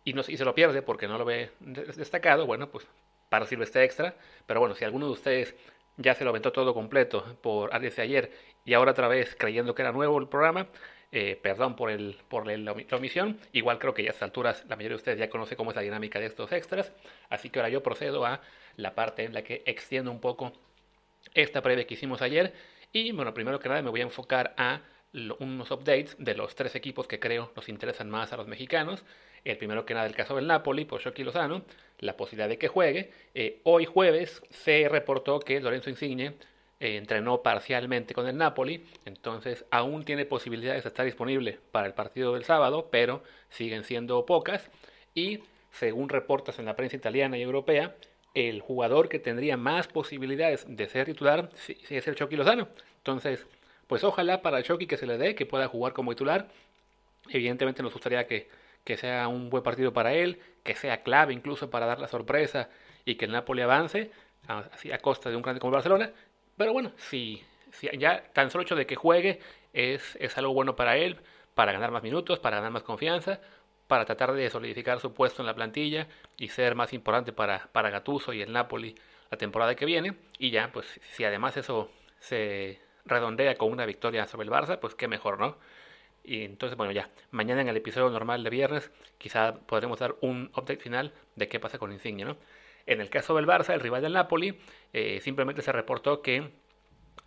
y, 0.04 0.12
no, 0.12 0.22
y 0.28 0.36
se 0.36 0.44
lo 0.44 0.54
pierde 0.54 0.82
porque 0.82 1.08
no 1.08 1.18
lo 1.18 1.24
ve 1.24 1.50
destacado, 1.58 2.46
bueno, 2.46 2.70
pues 2.70 2.86
para 3.28 3.46
sirve 3.46 3.64
este 3.64 3.82
extra. 3.82 4.14
Pero 4.46 4.60
bueno, 4.60 4.74
si 4.74 4.84
alguno 4.84 5.06
de 5.06 5.12
ustedes 5.12 5.54
ya 5.96 6.14
se 6.14 6.24
lo 6.24 6.30
aventó 6.30 6.52
todo 6.52 6.74
completo 6.74 7.38
por 7.42 7.78
desde 7.80 8.02
ayer 8.02 8.30
y 8.64 8.74
ahora 8.74 8.92
otra 8.92 9.08
vez 9.08 9.34
creyendo 9.38 9.74
que 9.74 9.82
era 9.82 9.92
nuevo 9.92 10.18
el 10.18 10.28
programa, 10.28 10.68
eh, 11.12 11.38
perdón 11.42 11.76
por, 11.76 11.90
el, 11.90 12.16
por 12.28 12.46
la 12.46 12.72
omisión. 12.72 13.38
Igual 13.52 13.78
creo 13.78 13.94
que 13.94 14.02
ya 14.02 14.10
a 14.10 14.12
estas 14.12 14.28
alturas 14.28 14.64
la 14.68 14.76
mayoría 14.76 14.94
de 14.94 15.00
ustedes 15.00 15.18
ya 15.18 15.28
conoce 15.28 15.56
cómo 15.56 15.70
es 15.70 15.76
la 15.76 15.82
dinámica 15.82 16.20
de 16.20 16.26
estos 16.26 16.52
extras. 16.52 16.92
Así 17.28 17.50
que 17.50 17.58
ahora 17.58 17.68
yo 17.68 17.82
procedo 17.82 18.24
a 18.24 18.40
la 18.76 18.94
parte 18.94 19.24
en 19.24 19.34
la 19.34 19.42
que 19.42 19.62
extiendo 19.66 20.10
un 20.10 20.20
poco 20.20 20.52
esta 21.34 21.62
previa 21.62 21.86
que 21.86 21.94
hicimos 21.94 22.22
ayer. 22.22 22.52
Y 22.92 23.12
bueno, 23.12 23.34
primero 23.34 23.58
que 23.58 23.68
nada 23.68 23.82
me 23.82 23.90
voy 23.90 24.00
a 24.00 24.04
enfocar 24.04 24.54
a 24.56 24.82
unos 25.40 25.70
updates 25.72 26.16
de 26.18 26.34
los 26.34 26.54
tres 26.54 26.76
equipos 26.76 27.08
que 27.08 27.18
creo 27.18 27.52
nos 27.56 27.68
interesan 27.68 28.08
más 28.08 28.32
a 28.32 28.36
los 28.36 28.46
mexicanos. 28.46 29.04
El 29.44 29.56
primero 29.56 29.84
que 29.84 29.94
nada, 29.94 30.06
el 30.06 30.14
caso 30.14 30.36
del 30.36 30.46
Napoli, 30.46 30.84
por 30.84 31.00
Shoki 31.00 31.24
Lozano, 31.24 31.64
la 31.98 32.16
posibilidad 32.16 32.48
de 32.48 32.58
que 32.58 32.68
juegue. 32.68 33.10
Eh, 33.34 33.60
hoy 33.64 33.86
jueves 33.86 34.42
se 34.50 34.88
reportó 34.88 35.40
que 35.40 35.60
Lorenzo 35.60 35.90
Insigne 35.90 36.34
eh, 36.80 36.96
entrenó 36.96 37.42
parcialmente 37.42 38.14
con 38.14 38.26
el 38.26 38.36
Napoli, 38.36 38.84
entonces 39.04 39.64
aún 39.70 40.04
tiene 40.04 40.24
posibilidades 40.24 40.84
de 40.84 40.88
estar 40.88 41.04
disponible 41.04 41.58
para 41.72 41.86
el 41.86 41.94
partido 41.94 42.34
del 42.34 42.44
sábado, 42.44 42.88
pero 42.90 43.22
siguen 43.50 43.84
siendo 43.84 44.26
pocas. 44.26 44.70
Y 45.14 45.40
según 45.70 46.08
reportas 46.08 46.58
en 46.58 46.66
la 46.66 46.76
prensa 46.76 46.96
italiana 46.96 47.38
y 47.38 47.42
europea, 47.42 47.94
el 48.34 48.60
jugador 48.60 49.08
que 49.08 49.18
tendría 49.18 49.56
más 49.56 49.88
posibilidades 49.88 50.64
de 50.68 50.88
ser 50.88 51.06
titular 51.06 51.50
es 51.88 52.08
el 52.08 52.14
Chucky 52.14 52.36
Lozano. 52.36 52.68
Entonces, 52.98 53.46
pues 53.86 54.04
ojalá 54.04 54.42
para 54.42 54.62
Chucky 54.62 54.86
que 54.86 54.96
se 54.96 55.06
le 55.06 55.18
dé, 55.18 55.34
que 55.34 55.46
pueda 55.46 55.68
jugar 55.68 55.92
como 55.92 56.12
titular. 56.12 56.48
Evidentemente 57.28 57.82
nos 57.82 57.92
gustaría 57.92 58.26
que 58.26 58.48
que 58.84 58.96
sea 58.96 59.28
un 59.28 59.50
buen 59.50 59.62
partido 59.62 59.92
para 59.92 60.14
él, 60.14 60.40
que 60.62 60.74
sea 60.74 61.02
clave 61.02 61.32
incluso 61.32 61.70
para 61.70 61.86
dar 61.86 62.00
la 62.00 62.08
sorpresa 62.08 62.68
y 63.04 63.16
que 63.16 63.26
el 63.26 63.32
Napoli 63.32 63.62
avance, 63.62 64.10
así 64.46 64.92
a 64.92 64.98
costa 64.98 65.30
de 65.30 65.36
un 65.36 65.42
grande 65.42 65.60
como 65.60 65.72
Barcelona. 65.72 66.12
Pero 66.56 66.72
bueno, 66.72 66.92
si, 66.96 67.42
ya 67.98 68.22
tan 68.32 68.50
solo 68.50 68.62
hecho 68.62 68.76
de 68.76 68.86
que 68.86 68.96
juegue 68.96 69.40
es, 69.72 70.16
es 70.20 70.36
algo 70.38 70.52
bueno 70.52 70.76
para 70.76 70.96
él, 70.96 71.18
para 71.54 71.72
ganar 71.72 71.90
más 71.90 72.02
minutos, 72.02 72.38
para 72.38 72.56
ganar 72.56 72.72
más 72.72 72.82
confianza, 72.82 73.40
para 73.86 74.04
tratar 74.04 74.32
de 74.32 74.48
solidificar 74.50 75.00
su 75.00 75.12
puesto 75.12 75.42
en 75.42 75.46
la 75.46 75.54
plantilla 75.54 76.06
y 76.36 76.48
ser 76.48 76.74
más 76.74 76.92
importante 76.92 77.32
para, 77.32 77.68
para 77.72 77.90
Gattuso 77.90 78.32
y 78.32 78.42
el 78.42 78.52
Napoli 78.52 78.94
la 79.30 79.38
temporada 79.38 79.74
que 79.74 79.84
viene. 79.84 80.16
Y 80.38 80.50
ya, 80.50 80.70
pues 80.72 81.00
si 81.12 81.24
además 81.24 81.56
eso 81.56 81.90
se 82.18 82.80
redondea 83.04 83.56
con 83.56 83.72
una 83.72 83.86
victoria 83.86 84.26
sobre 84.26 84.44
el 84.44 84.52
Barça, 84.52 84.78
pues 84.78 84.94
qué 84.94 85.08
mejor, 85.08 85.38
¿no? 85.40 85.58
Y 86.22 86.44
entonces, 86.44 86.76
bueno, 86.76 86.92
ya, 86.92 87.10
mañana 87.30 87.62
en 87.62 87.68
el 87.68 87.76
episodio 87.76 88.10
normal 88.10 88.44
de 88.44 88.50
viernes, 88.50 88.90
quizá 89.18 89.54
podremos 89.54 89.98
dar 89.98 90.16
un 90.20 90.50
update 90.54 90.78
final 90.78 91.12
de 91.34 91.48
qué 91.48 91.58
pasa 91.58 91.78
con 91.78 91.92
Insigne, 91.92 92.24
¿no? 92.24 92.36
En 92.90 93.00
el 93.00 93.08
caso 93.08 93.36
del 93.36 93.46
Barça, 93.46 93.72
el 93.72 93.78
rival 93.78 94.02
del 94.02 94.14
Napoli, 94.14 94.58
eh, 94.92 95.20
simplemente 95.20 95.62
se 95.62 95.70
reportó 95.70 96.22
que 96.22 96.50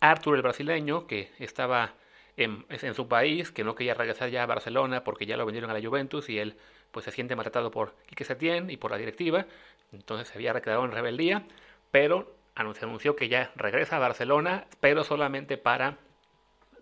Arthur, 0.02 0.36
el 0.36 0.41
brasileño, 0.41 1.08
que 1.08 1.32
estaba 1.39 1.93
en, 2.36 2.65
su 2.93 3.08
país, 3.08 3.49
que 3.49 3.63
no 3.63 3.73
quería 3.73 3.93
regresar 3.93 4.30
ya 4.30 4.43
a 4.43 4.45
Barcelona 4.45 5.06
porque 5.06 5.26
ya 5.26 5.38
lo 5.38 5.45
vendieron 5.45 5.71
a 5.71 5.73
la 5.73 5.82
Juventus 5.82 6.28
y 6.28 6.38
él 6.38 6.58
pues 6.91 7.06
se 7.06 7.12
siente 7.12 7.38
maltratado 7.38 7.71
por 7.71 7.95
Quique 8.08 8.26
Setién 8.26 8.69
y 8.71 8.76
por 8.76 8.91
la 8.91 8.97
directiva, 8.97 9.45
entonces 9.93 10.28
se 10.28 10.34
había 10.34 10.52
recreado 10.52 10.84
en 10.84 10.91
rebeldía, 10.91 11.47
pero 11.91 12.36
se 12.73 12.84
anunció 12.84 13.15
que 13.15 13.30
ya 13.30 13.54
regresa 13.56 13.95
a 13.95 13.99
Barcelona, 13.99 14.67
pero 14.82 15.06
solamente 15.06 15.58
para 15.58 15.97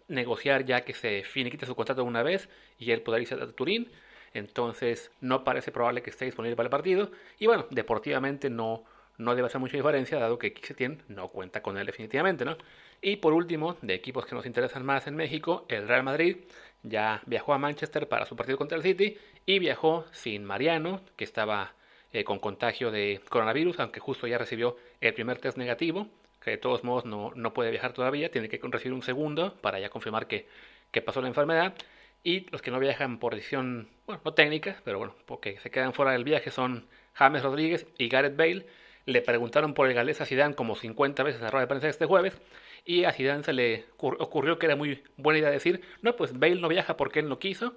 negociar 0.08 0.66
ya 0.66 0.82
que 0.82 0.96
se 0.96 1.24
finiquite 1.24 1.68
su 1.68 1.76
contrato 1.76 2.04
una 2.04 2.24
vez 2.24 2.50
y 2.80 2.90
él 2.90 3.04
podrá 3.04 3.22
irse 3.22 3.36
a 3.36 3.52
Turín. 3.52 3.92
Entonces 4.34 5.12
no 5.20 5.44
parece 5.44 5.72
probable 5.72 6.02
que 6.02 6.10
esté 6.10 6.26
disponible 6.26 6.56
para 6.56 6.68
el 6.68 6.72
partido. 6.72 7.12
Y 7.40 7.48
bueno, 7.48 7.66
deportivamente 7.70 8.50
no, 8.50 8.84
no 9.18 9.36
debe 9.36 9.48
hacer 9.48 9.60
mucha 9.60 9.78
diferencia, 9.78 10.20
dado 10.20 10.40
que 10.40 10.54
Quisetien 10.54 11.04
no 11.08 11.30
cuenta 11.30 11.62
con 11.62 11.78
él 11.78 11.86
definitivamente, 11.86 12.46
¿no? 12.46 12.58
Y 13.02 13.18
por 13.18 13.34
último, 13.34 13.78
de 13.82 13.94
equipos 13.94 14.26
que 14.26 14.36
nos 14.36 14.46
interesan 14.46 14.86
más 14.86 15.08
en 15.08 15.16
México, 15.16 15.66
el 15.70 15.88
Real 15.88 16.04
Madrid 16.04 16.38
ya 16.84 17.22
viajó 17.26 17.54
a 17.54 17.58
Manchester 17.58 18.08
para 18.08 18.26
su 18.26 18.36
partido 18.36 18.58
contra 18.58 18.78
el 18.78 18.84
City 18.84 19.18
y 19.46 19.60
viajó 19.60 20.06
sin 20.12 20.46
Mariano, 20.46 21.02
que 21.16 21.24
estaba 21.24 21.74
eh, 22.14 22.24
con 22.24 22.40
contagio 22.40 22.92
de 22.92 23.22
coronavirus, 23.30 23.80
aunque 23.80 24.00
justo 24.00 24.28
ya 24.28 24.38
recibió 24.38 24.78
el 25.00 25.14
primer 25.14 25.40
test 25.40 25.58
negativo 25.58 26.08
que 26.42 26.52
de 26.52 26.58
todos 26.58 26.84
modos 26.84 27.06
no, 27.06 27.32
no 27.36 27.54
puede 27.54 27.72
viajar 27.72 27.94
todavía, 27.94 28.32
tiene 28.32 28.50
que 28.50 28.60
recibir 28.64 28.94
un 28.94 29.04
segundo 29.04 29.54
para 29.62 29.80
ya 29.80 29.90
confirmar 29.90 30.28
que, 30.28 30.48
que 30.92 31.02
pasó 31.02 31.22
la 31.22 31.28
enfermedad. 31.28 31.74
Y 32.24 32.50
los 32.52 32.62
que 32.62 32.72
no 32.72 32.80
viajan 32.80 33.20
por 33.20 33.36
decisión, 33.36 33.90
bueno, 34.06 34.22
no 34.24 34.34
técnica, 34.34 34.80
pero 34.84 35.00
bueno, 35.00 35.16
porque 35.26 35.60
se 35.60 35.72
quedan 35.72 35.94
fuera 35.94 36.12
del 36.12 36.24
viaje 36.24 36.52
son 36.52 36.88
James 37.14 37.42
Rodríguez 37.42 37.88
y 37.98 38.10
Gareth 38.10 38.36
Bale. 38.36 38.68
Le 39.06 39.22
preguntaron 39.22 39.74
por 39.74 39.88
el 39.88 39.96
galés 39.96 40.22
a 40.22 40.26
Zidane 40.26 40.54
como 40.54 40.76
50 40.76 41.24
veces 41.24 41.40
en 41.40 41.46
la 41.46 41.52
rueda 41.52 41.66
de 41.66 41.70
prensa 41.70 41.90
este 41.90 42.06
jueves 42.06 42.40
y 42.86 43.04
a 43.04 43.12
Zidane 43.12 43.44
se 43.44 43.54
le 43.54 43.86
ocurrió 43.98 44.60
que 44.60 44.66
era 44.66 44.76
muy 44.76 45.04
buena 45.18 45.40
idea 45.40 45.50
decir, 45.50 45.82
no, 46.02 46.16
pues 46.16 46.38
Bale 46.38 46.62
no 46.62 46.68
viaja 46.68 46.98
porque 46.98 47.20
él 47.20 47.30
no 47.30 47.40
quiso. 47.40 47.74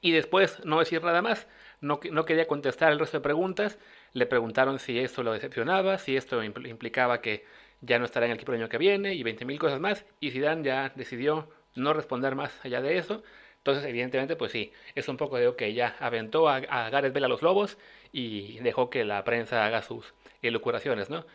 Y 0.00 0.12
después 0.12 0.64
no 0.64 0.78
decir 0.78 1.02
nada 1.02 1.22
más, 1.22 1.48
no, 1.80 2.00
no 2.10 2.24
quería 2.24 2.46
contestar 2.46 2.92
el 2.92 2.98
resto 2.98 3.18
de 3.18 3.22
preguntas. 3.22 3.78
Le 4.12 4.26
preguntaron 4.26 4.78
si 4.78 4.98
esto 4.98 5.22
lo 5.22 5.32
decepcionaba, 5.32 5.98
si 5.98 6.16
esto 6.16 6.42
implicaba 6.42 7.20
que 7.20 7.44
ya 7.80 7.98
no 7.98 8.04
estará 8.04 8.26
en 8.26 8.32
el 8.32 8.36
equipo 8.36 8.52
el 8.52 8.60
año 8.60 8.68
que 8.68 8.78
viene 8.78 9.14
y 9.14 9.22
20.000 9.22 9.58
cosas 9.58 9.80
más. 9.80 10.04
Y 10.20 10.30
Zidane 10.30 10.64
ya 10.64 10.92
decidió 10.94 11.48
no 11.74 11.92
responder 11.92 12.34
más 12.34 12.52
allá 12.64 12.80
de 12.80 12.98
eso. 12.98 13.22
Entonces, 13.66 13.90
evidentemente, 13.90 14.36
pues 14.36 14.52
sí, 14.52 14.72
es 14.94 15.08
un 15.08 15.16
poco 15.16 15.38
de 15.38 15.56
que 15.56 15.74
ya 15.74 15.96
aventó 15.98 16.48
a, 16.48 16.60
Gareth 16.60 17.12
Bale 17.12 17.26
a 17.26 17.28
los 17.28 17.42
Lobos 17.42 17.78
y 18.12 18.60
dejó 18.60 18.90
que 18.90 19.04
la 19.04 19.24
prensa 19.24 19.66
haga 19.66 19.82
sus 19.82 20.14
elucuraciones, 20.40 21.10
¿no? 21.10 21.26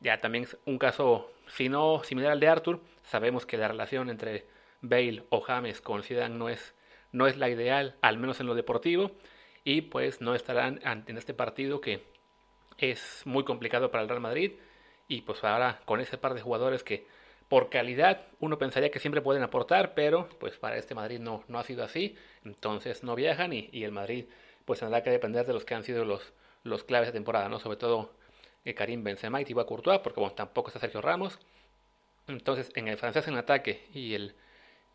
ya 0.00 0.20
también 0.20 0.44
es 0.44 0.58
un 0.64 0.78
caso, 0.78 1.30
si 1.46 1.68
no 1.68 2.02
similar 2.02 2.32
al 2.32 2.40
de 2.40 2.48
Arthur, 2.48 2.80
sabemos 3.04 3.46
que 3.46 3.56
la 3.56 3.68
relación 3.68 4.10
entre 4.10 4.46
Bale 4.80 5.22
o 5.28 5.42
James 5.42 5.80
con 5.80 6.02
Zidane 6.02 6.34
no 6.34 6.48
es, 6.48 6.74
no 7.12 7.28
es 7.28 7.36
la 7.36 7.48
ideal, 7.48 7.94
al 8.00 8.18
menos 8.18 8.40
en 8.40 8.48
lo 8.48 8.56
deportivo, 8.56 9.12
y 9.62 9.82
pues 9.82 10.20
no 10.20 10.34
estarán 10.34 10.80
en 10.82 11.18
este 11.18 11.34
partido 11.34 11.80
que 11.80 12.02
es 12.78 13.22
muy 13.26 13.44
complicado 13.44 13.92
para 13.92 14.02
el 14.02 14.08
Real 14.08 14.20
Madrid, 14.20 14.54
y 15.06 15.20
pues 15.20 15.44
ahora 15.44 15.82
con 15.84 16.00
ese 16.00 16.18
par 16.18 16.34
de 16.34 16.40
jugadores 16.40 16.82
que 16.82 17.06
por 17.50 17.68
calidad 17.68 18.22
uno 18.38 18.58
pensaría 18.58 18.92
que 18.92 19.00
siempre 19.00 19.22
pueden 19.22 19.42
aportar, 19.42 19.92
pero 19.94 20.28
pues 20.38 20.56
para 20.56 20.76
este 20.76 20.94
Madrid 20.94 21.18
no, 21.18 21.42
no 21.48 21.58
ha 21.58 21.64
sido 21.64 21.82
así, 21.82 22.16
entonces 22.44 23.02
no 23.02 23.16
viajan 23.16 23.52
y, 23.52 23.68
el 23.82 23.90
Madrid 23.90 24.26
pues 24.64 24.78
tendrá 24.78 25.02
que 25.02 25.10
depender 25.10 25.44
de 25.44 25.52
los 25.52 25.64
que 25.64 25.74
han 25.74 25.82
sido 25.82 26.04
los, 26.04 26.32
los 26.62 26.84
claves 26.84 27.08
de 27.08 27.12
temporada, 27.12 27.48
¿no? 27.48 27.58
Sobre 27.58 27.76
todo 27.76 28.12
eh, 28.64 28.72
Karim 28.74 29.02
Benzema 29.02 29.40
y 29.40 29.44
Thibaut 29.44 29.66
Courtois, 29.66 29.98
porque 29.98 30.20
bueno, 30.20 30.36
tampoco 30.36 30.68
está 30.68 30.78
Sergio 30.78 31.00
Ramos. 31.00 31.40
Entonces, 32.28 32.70
en 32.76 32.86
el 32.86 32.96
francés 32.98 33.26
en 33.26 33.34
ataque 33.36 33.84
y 33.92 34.14
el, 34.14 34.36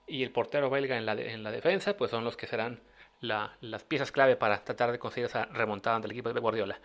y 0.08 0.24
el 0.24 0.32
portero 0.32 0.70
belga 0.70 0.98
en 0.98 1.06
la, 1.06 1.12
en 1.12 1.44
la 1.44 1.52
defensa, 1.52 1.98
pues 1.98 2.12
son 2.12 2.24
los 2.24 2.38
que 2.38 2.48
serán 2.48 2.80
las 3.20 3.84
piezas 3.84 4.14
clave 4.14 4.38
para 4.38 4.64
tratar 4.64 4.94
de 4.94 5.00
conseguir 5.00 5.26
esa 5.26 5.46
remontada 5.46 5.98
ante 5.98 6.06
el 6.06 6.14
equipo 6.14 6.32
de 6.32 6.40
Guardiola. 6.40 6.80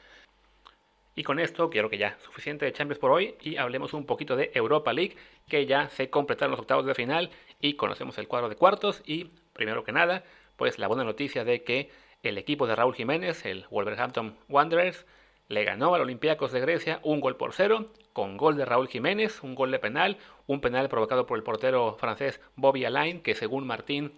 Y 1.14 1.24
con 1.24 1.38
esto 1.38 1.70
quiero 1.70 1.90
que 1.90 1.98
ya 1.98 2.16
suficiente 2.20 2.64
de 2.64 2.72
Champions 2.72 2.98
por 2.98 3.10
hoy 3.10 3.34
y 3.40 3.56
hablemos 3.56 3.94
un 3.94 4.06
poquito 4.06 4.36
de 4.36 4.52
Europa 4.54 4.92
League, 4.92 5.16
que 5.48 5.66
ya 5.66 5.88
se 5.88 6.08
completaron 6.08 6.52
los 6.52 6.60
octavos 6.60 6.86
de 6.86 6.94
final 6.94 7.30
y 7.60 7.74
conocemos 7.74 8.16
el 8.18 8.28
cuadro 8.28 8.48
de 8.48 8.56
cuartos. 8.56 9.02
Y 9.04 9.30
primero 9.52 9.84
que 9.84 9.92
nada, 9.92 10.24
pues 10.56 10.78
la 10.78 10.88
buena 10.88 11.04
noticia 11.04 11.44
de 11.44 11.64
que 11.64 11.90
el 12.22 12.38
equipo 12.38 12.66
de 12.66 12.76
Raúl 12.76 12.94
Jiménez, 12.94 13.44
el 13.44 13.66
Wolverhampton 13.70 14.36
Wanderers, 14.48 15.06
le 15.48 15.64
ganó 15.64 15.94
al 15.94 16.02
Olympiacos 16.02 16.52
de 16.52 16.60
Grecia 16.60 17.00
un 17.02 17.20
gol 17.20 17.36
por 17.36 17.52
cero, 17.52 17.90
con 18.12 18.36
gol 18.36 18.56
de 18.56 18.64
Raúl 18.64 18.86
Jiménez, 18.86 19.42
un 19.42 19.56
gol 19.56 19.72
de 19.72 19.80
penal, 19.80 20.16
un 20.46 20.60
penal 20.60 20.88
provocado 20.88 21.26
por 21.26 21.36
el 21.36 21.42
portero 21.42 21.96
francés 21.98 22.40
Bobby 22.54 22.84
Alain, 22.84 23.20
que 23.20 23.34
según 23.34 23.66
Martín, 23.66 24.12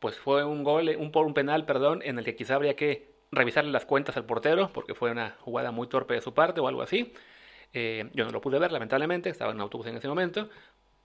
pues 0.00 0.18
fue 0.18 0.44
un 0.44 0.64
gol, 0.64 0.94
un, 0.98 1.10
un 1.14 1.34
penal, 1.34 1.64
perdón, 1.64 2.02
en 2.04 2.18
el 2.18 2.24
que 2.26 2.36
quizá 2.36 2.56
habría 2.56 2.76
que 2.76 3.15
revisarle 3.36 3.70
las 3.70 3.86
cuentas 3.86 4.16
al 4.16 4.24
portero, 4.24 4.70
porque 4.72 4.94
fue 4.94 5.10
una 5.10 5.36
jugada 5.40 5.70
muy 5.70 5.86
torpe 5.88 6.14
de 6.14 6.20
su 6.20 6.34
parte 6.34 6.60
o 6.60 6.68
algo 6.68 6.82
así. 6.82 7.12
Eh, 7.72 8.10
yo 8.14 8.24
no 8.24 8.30
lo 8.30 8.40
pude 8.40 8.58
ver, 8.58 8.72
lamentablemente, 8.72 9.28
estaba 9.28 9.52
en 9.52 9.60
autobús 9.60 9.86
en 9.86 9.96
ese 9.96 10.08
momento. 10.08 10.48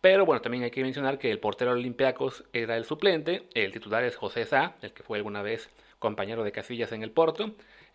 Pero 0.02 0.26
bueno, 0.26 0.42
también 0.42 0.64
hay 0.64 0.72
que 0.72 0.82
mencionar 0.82 1.20
que 1.20 1.30
el 1.30 1.40
portero 1.40 1.72
Olympiacos 1.72 2.44
era 2.54 2.76
el 2.76 2.86
suplente, 2.86 3.48
el 3.54 3.72
titular 3.72 4.04
es 4.04 4.16
José 4.16 4.46
Sá, 4.46 4.76
el 4.82 4.94
que 4.94 5.04
fue 5.04 5.20
alguna 5.20 5.44
vez 5.44 5.70
compañero 6.00 6.44
de 6.44 6.52
Casillas 6.52 6.92
en 6.92 7.04
el 7.04 7.12
Porto. 7.12 7.52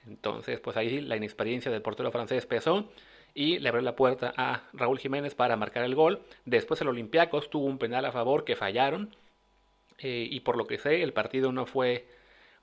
Entonces, 0.07 0.61
pues 0.61 0.77
ahí 0.77 1.01
la 1.01 1.16
inexperiencia 1.16 1.70
del 1.72 1.83
portero 1.83 2.12
francés 2.12 2.46
pesó 2.46 2.88
y 3.35 3.59
le 3.59 3.68
abrió 3.68 3.83
la 3.83 3.96
puerta 3.96 4.33
a 4.37 4.62
Raúl 4.72 4.99
Jiménez 4.99 5.35
para 5.35 5.57
marcar 5.57 5.85
el 5.85 5.94
gol. 5.96 6.22
Después 6.44 6.81
el 6.81 6.88
Olympiacos 6.88 7.51
tuvo 7.51 7.66
un 7.66 7.79
penal 7.79 8.05
a 8.05 8.12
favor 8.12 8.44
que 8.44 8.57
fallaron. 8.57 9.14
Eh, 9.99 10.29
y 10.31 10.40
por 10.40 10.57
lo 10.57 10.66
que 10.66 10.79
sé, 10.79 11.03
el 11.03 11.12
partido 11.12 11.53
no 11.53 11.66
fue 11.66 12.07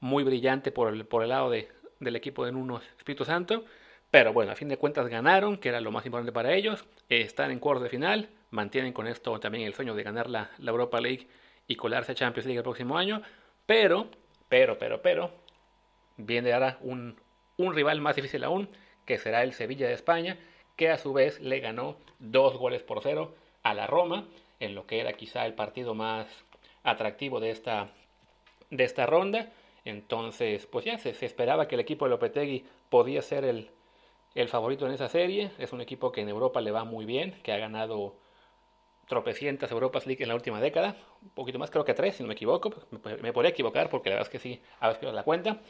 muy 0.03 0.25
brillante 0.25 0.73
por 0.73 0.93
el, 0.93 1.05
por 1.05 1.23
el 1.23 1.29
lado 1.29 1.49
de, 1.49 1.69
del 2.01 2.17
equipo 2.17 2.45
de 2.45 2.51
Nuno 2.51 2.81
Espíritu 2.97 3.23
Santo. 3.23 3.63
Pero 4.11 4.33
bueno, 4.33 4.51
a 4.51 4.55
fin 4.55 4.67
de 4.67 4.77
cuentas 4.77 5.07
ganaron, 5.07 5.57
que 5.57 5.69
era 5.69 5.79
lo 5.79 5.91
más 5.91 6.05
importante 6.05 6.33
para 6.33 6.53
ellos. 6.53 6.85
están 7.07 7.51
en 7.51 7.59
cuartos 7.59 7.83
de 7.83 7.89
final, 7.89 8.29
mantienen 8.51 8.91
con 8.91 9.07
esto 9.07 9.39
también 9.39 9.65
el 9.65 9.73
sueño 9.73 9.95
de 9.95 10.03
ganar 10.03 10.29
la, 10.29 10.51
la, 10.59 10.71
Europa 10.71 10.99
League 10.99 11.29
y 11.67 11.77
colarse 11.77 12.11
a 12.11 12.15
Champions 12.15 12.45
League 12.45 12.57
el 12.57 12.63
próximo 12.63 12.97
año. 12.97 13.21
Pero, 13.65 14.09
pero, 14.49 14.77
pero, 14.77 15.01
pero, 15.01 15.31
viene 16.17 16.51
ahora 16.51 16.77
un, 16.81 17.15
un 17.55 17.73
rival 17.73 18.01
más 18.01 18.17
difícil 18.17 18.43
aún, 18.43 18.67
que 19.05 19.17
será 19.17 19.41
el 19.41 19.53
Sevilla 19.53 19.87
de 19.87 19.93
España, 19.93 20.37
que 20.75 20.89
a 20.89 20.97
su 20.97 21.13
vez 21.13 21.39
le 21.39 21.61
ganó 21.61 21.95
dos 22.19 22.57
goles 22.57 22.83
por 22.83 23.01
cero 23.01 23.33
a 23.63 23.73
la 23.73 23.87
Roma, 23.87 24.27
en 24.59 24.75
lo 24.75 24.85
que 24.85 24.99
era 24.99 25.13
quizá 25.13 25.45
el 25.45 25.53
partido 25.53 25.95
más 25.95 26.27
atractivo 26.83 27.39
de 27.39 27.51
esta, 27.51 27.89
de 28.69 28.83
esta 28.83 29.05
ronda. 29.05 29.49
Entonces, 29.86 30.65
pues 30.65 30.86
ya 30.86 30.98
se, 30.98 31.10
esperaba 31.26 31.67
que 31.67 31.76
el 31.76 31.82
equipo 31.82 32.06
de 32.06 32.12
Lopetegui 32.12 32.65
podía 32.89 33.22
ser 33.22 33.43
el, 33.46 33.69
favorito 34.48 34.86
en 34.86 34.93
esa 34.93 35.10
serie. 35.10 35.52
Es 35.58 35.74
un 35.74 35.82
equipo 35.82 36.12
que 36.12 36.22
en 36.22 36.30
Europa 36.30 36.62
le 36.62 36.72
va 36.72 36.84
muy 36.84 37.06
bien, 37.06 37.39
que 37.43 37.52
ha 37.52 37.58
ganado 37.58 38.15
tropecientas 39.08 39.72
Europas 39.72 40.08
League 40.08 40.24
en 40.24 40.30
la 40.30 40.36
última 40.36 40.62
década, 40.62 40.96
un 41.22 41.30
poquito 41.32 41.60
más, 41.60 41.69
creo 41.69 41.84
que 41.84 41.93
tres, 41.93 42.15
si 42.15 42.24
no 42.24 42.28
me 42.28 42.34
equivoco. 42.34 42.74
Me, 43.22 43.34
podría 43.34 43.52
equivocar 43.52 43.89
porque 43.89 44.10
la 44.10 44.15
verdad 44.15 44.28
es 44.28 44.32
que 44.32 44.39
sí, 44.39 44.62
a 44.80 44.88
veces 44.88 45.00
pierdo 45.00 45.15
la 45.15 45.24
cuenta. 45.24 45.62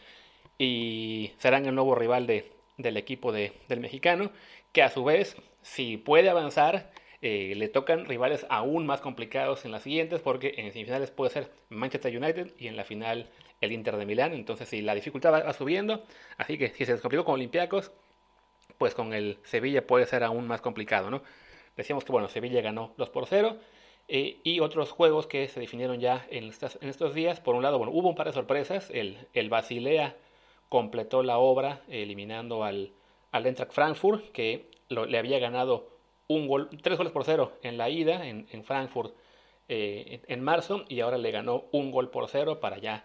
Y 0.58 1.34
serán 1.38 1.66
el 1.66 1.74
nuevo 1.74 1.96
rival 1.96 2.28
de, 2.28 2.52
del 2.78 2.98
equipo 2.98 3.32
de, 3.32 3.54
del 3.68 3.80
mexicano, 3.80 4.32
que 4.72 4.84
a 4.84 4.90
su 4.90 5.04
vez, 5.04 5.36
si 5.62 5.98
puede 5.98 6.30
avanzar, 6.30 6.92
eh, 7.22 7.54
le 7.56 7.70
tocan 7.70 8.06
rivales 8.06 8.46
aún 8.50 8.86
más 8.86 9.02
complicados 9.02 9.64
en 9.64 9.72
las 9.72 9.84
siguientes, 9.84 10.22
porque 10.22 10.56
en 10.58 10.72
semifinales 10.72 11.10
puede 11.10 11.32
ser 11.32 11.52
Manchester 11.70 12.16
United 12.16 12.54
y 12.60 12.68
en 12.68 12.76
la 12.76 12.84
final 12.84 13.30
el 13.64 13.72
Inter 13.72 13.98
de 13.98 14.06
Milán. 14.06 14.34
Entonces, 14.34 14.70
si 14.70 14.82
la 14.82 14.96
dificultad 14.96 15.34
va, 15.34 15.54
subiendo, 15.54 16.04
así 16.38 16.58
que 16.58 16.70
si 16.70 16.86
se 16.86 16.94
descomplicó 16.94 17.26
con 17.26 17.36
Olympiacos, 17.36 17.92
pues 18.78 18.96
con 18.96 19.14
el 19.14 19.38
Sevilla 19.44 19.86
puede 19.86 20.06
ser 20.06 20.24
aún 20.24 20.48
más 20.48 20.62
complicado, 20.62 21.10
¿no? 21.10 21.22
Decíamos 21.78 22.04
que, 22.06 22.12
bueno, 22.12 22.28
Sevilla 22.28 22.62
ganó 22.62 22.94
2 22.98 23.10
por 23.10 23.26
0. 23.26 23.58
Eh, 24.10 24.40
y 24.44 24.60
otros 24.60 24.92
juegos 24.92 25.28
que 25.28 25.48
se 25.48 25.62
definieron 25.62 26.00
ya 26.00 26.28
en, 26.30 26.44
en, 26.44 26.90
estos 26.90 27.14
días. 27.14 27.40
Por 27.40 27.56
un 27.56 27.64
lado, 27.64 27.78
bueno, 27.78 27.94
hubo 27.94 28.10
un 28.10 28.16
par 28.16 28.28
de 28.28 28.34
sorpresas. 28.34 28.90
El, 28.92 29.18
el 29.34 29.50
Basilea 29.50 30.18
completó 30.70 31.24
la 31.24 31.38
obra 31.38 31.82
eliminando 31.88 32.64
al, 32.64 32.92
al 33.32 33.46
Eintracht 33.46 33.72
Frankfurt, 33.72 34.32
que 34.32 34.70
le 34.90 35.18
había 35.18 35.40
ganado 35.40 35.94
un 36.28 36.48
gol, 36.48 36.70
tres 36.82 36.98
goles 36.98 37.14
por 37.14 37.26
cero 37.26 37.54
en 37.62 37.78
la 37.78 37.90
ida 37.90 38.26
en, 38.26 38.64
Frankfurt 38.64 39.14
eh, 39.68 40.22
en, 40.28 40.42
marzo 40.42 40.86
y 40.88 41.00
ahora 41.02 41.18
le 41.18 41.32
ganó 41.32 41.66
un 41.72 41.92
gol 41.92 42.10
por 42.10 42.30
cero 42.30 42.60
para 42.60 42.78
ya 42.78 43.04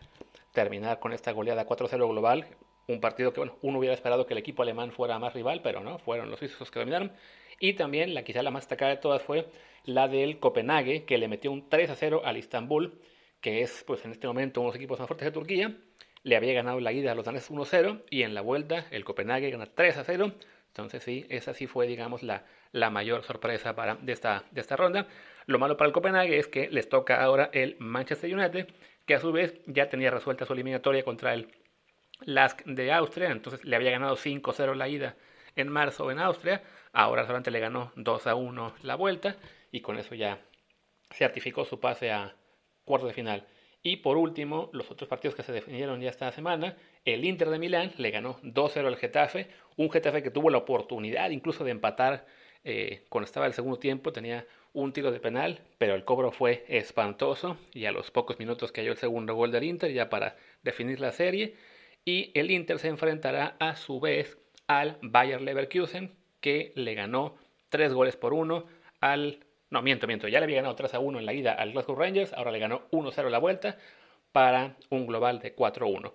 terminar 0.62 0.98
con 0.98 1.12
esta 1.12 1.30
goleada 1.30 1.66
4-0 1.66 2.08
global. 2.10 2.46
Un 2.88 3.00
partido 3.00 3.32
que 3.32 3.38
bueno, 3.38 3.56
uno 3.62 3.78
hubiera 3.78 3.94
esperado 3.94 4.26
que 4.26 4.34
el 4.34 4.38
equipo 4.38 4.62
alemán 4.62 4.90
fuera 4.90 5.16
más 5.20 5.32
rival, 5.32 5.60
pero 5.62 5.80
no, 5.80 6.00
fueron 6.00 6.30
los 6.30 6.40
suizos 6.40 6.68
que 6.72 6.80
dominaron. 6.80 7.12
Y 7.60 7.74
también 7.74 8.12
la 8.12 8.24
quizá 8.24 8.42
la 8.42 8.50
más 8.50 8.64
destacada 8.64 8.90
de 8.90 8.96
todas 8.96 9.22
fue 9.22 9.46
la 9.84 10.08
del 10.08 10.40
Copenhague, 10.40 11.04
que 11.04 11.16
le 11.16 11.28
metió 11.28 11.52
un 11.52 11.68
3 11.68 11.92
0 11.94 12.22
al 12.24 12.36
Istanbul, 12.36 13.00
que 13.40 13.62
es 13.62 13.84
pues 13.86 14.04
en 14.04 14.10
este 14.10 14.26
momento 14.26 14.60
uno 14.60 14.70
de 14.70 14.72
los 14.72 14.76
equipos 14.76 14.98
más 14.98 15.06
fuertes 15.06 15.26
de 15.26 15.32
Turquía. 15.32 15.76
Le 16.24 16.34
había 16.34 16.54
ganado 16.54 16.80
la 16.80 16.90
ida 16.90 17.12
a 17.12 17.14
los 17.14 17.24
daneses 17.24 17.52
1-0 17.52 18.02
y 18.10 18.22
en 18.22 18.34
la 18.34 18.40
vuelta 18.40 18.86
el 18.90 19.04
Copenhague 19.04 19.50
gana 19.50 19.66
3 19.66 20.02
0. 20.04 20.32
Entonces 20.66 21.04
sí, 21.04 21.24
esa 21.28 21.54
sí 21.54 21.68
fue 21.68 21.86
digamos 21.86 22.24
la, 22.24 22.46
la 22.72 22.90
mayor 22.90 23.22
sorpresa 23.22 23.76
para, 23.76 23.94
de, 23.94 24.12
esta, 24.12 24.44
de 24.50 24.60
esta 24.60 24.74
ronda. 24.74 25.06
Lo 25.46 25.60
malo 25.60 25.76
para 25.76 25.86
el 25.86 25.92
Copenhague 25.92 26.36
es 26.36 26.48
que 26.48 26.68
les 26.68 26.88
toca 26.88 27.22
ahora 27.22 27.48
el 27.52 27.76
Manchester 27.78 28.34
United, 28.34 28.66
que 29.08 29.14
a 29.14 29.20
su 29.20 29.32
vez 29.32 29.58
ya 29.64 29.88
tenía 29.88 30.10
resuelta 30.10 30.44
su 30.44 30.52
eliminatoria 30.52 31.02
contra 31.02 31.32
el 31.32 31.48
Lask 32.20 32.62
de 32.66 32.92
Austria, 32.92 33.30
entonces 33.30 33.64
le 33.64 33.74
había 33.74 33.90
ganado 33.90 34.16
5-0 34.16 34.74
la 34.74 34.86
ida 34.86 35.16
en 35.56 35.68
marzo 35.68 36.10
en 36.10 36.18
Austria, 36.18 36.62
ahora 36.92 37.22
solamente 37.22 37.50
le 37.50 37.58
ganó 37.58 37.90
2-1 37.96 38.74
la 38.82 38.96
vuelta 38.96 39.36
y 39.72 39.80
con 39.80 39.98
eso 39.98 40.14
ya 40.14 40.42
certificó 41.10 41.64
su 41.64 41.80
pase 41.80 42.12
a 42.12 42.36
cuartos 42.84 43.08
de 43.08 43.14
final. 43.14 43.46
Y 43.82 43.96
por 43.96 44.18
último, 44.18 44.68
los 44.74 44.90
otros 44.90 45.08
partidos 45.08 45.34
que 45.34 45.42
se 45.42 45.52
definieron 45.52 46.02
ya 46.02 46.10
esta 46.10 46.30
semana, 46.30 46.76
el 47.06 47.24
Inter 47.24 47.48
de 47.48 47.58
Milán 47.58 47.92
le 47.96 48.10
ganó 48.10 48.38
2-0 48.42 48.86
al 48.86 48.96
Getafe, 48.96 49.48
un 49.76 49.90
Getafe 49.90 50.22
que 50.22 50.30
tuvo 50.30 50.50
la 50.50 50.58
oportunidad 50.58 51.30
incluso 51.30 51.64
de 51.64 51.70
empatar 51.70 52.26
eh, 52.62 53.06
cuando 53.08 53.24
estaba 53.24 53.46
el 53.46 53.54
segundo 53.54 53.78
tiempo 53.78 54.12
tenía 54.12 54.46
un 54.78 54.92
tiro 54.92 55.10
de 55.10 55.18
penal, 55.18 55.60
pero 55.76 55.96
el 55.96 56.04
cobro 56.04 56.30
fue 56.30 56.64
espantoso 56.68 57.56
y 57.74 57.86
a 57.86 57.92
los 57.92 58.12
pocos 58.12 58.38
minutos 58.38 58.70
cayó 58.70 58.92
el 58.92 58.96
segundo 58.96 59.34
gol 59.34 59.50
del 59.50 59.64
Inter 59.64 59.92
ya 59.92 60.08
para 60.08 60.36
definir 60.62 61.00
la 61.00 61.10
serie 61.10 61.56
y 62.04 62.30
el 62.34 62.52
Inter 62.52 62.78
se 62.78 62.86
enfrentará 62.86 63.56
a 63.58 63.74
su 63.74 63.98
vez 63.98 64.38
al 64.68 64.96
Bayer 65.02 65.40
Leverkusen 65.40 66.14
que 66.40 66.72
le 66.76 66.94
ganó 66.94 67.34
tres 67.70 67.92
goles 67.92 68.16
por 68.16 68.32
uno 68.32 68.66
al... 69.00 69.40
No, 69.68 69.82
miento, 69.82 70.06
miento, 70.06 70.28
ya 70.28 70.38
le 70.38 70.44
había 70.44 70.56
ganado 70.56 70.76
3 70.76 70.94
a 70.94 70.98
1 71.00 71.18
en 71.18 71.26
la 71.26 71.34
ida 71.34 71.52
al 71.52 71.72
Glasgow 71.72 71.96
Rangers, 71.96 72.32
ahora 72.32 72.52
le 72.52 72.58
ganó 72.58 72.88
1-0 72.90 73.28
la 73.28 73.38
vuelta 73.38 73.76
para 74.32 74.76
un 74.88 75.06
global 75.06 75.40
de 75.40 75.54
4-1. 75.54 76.12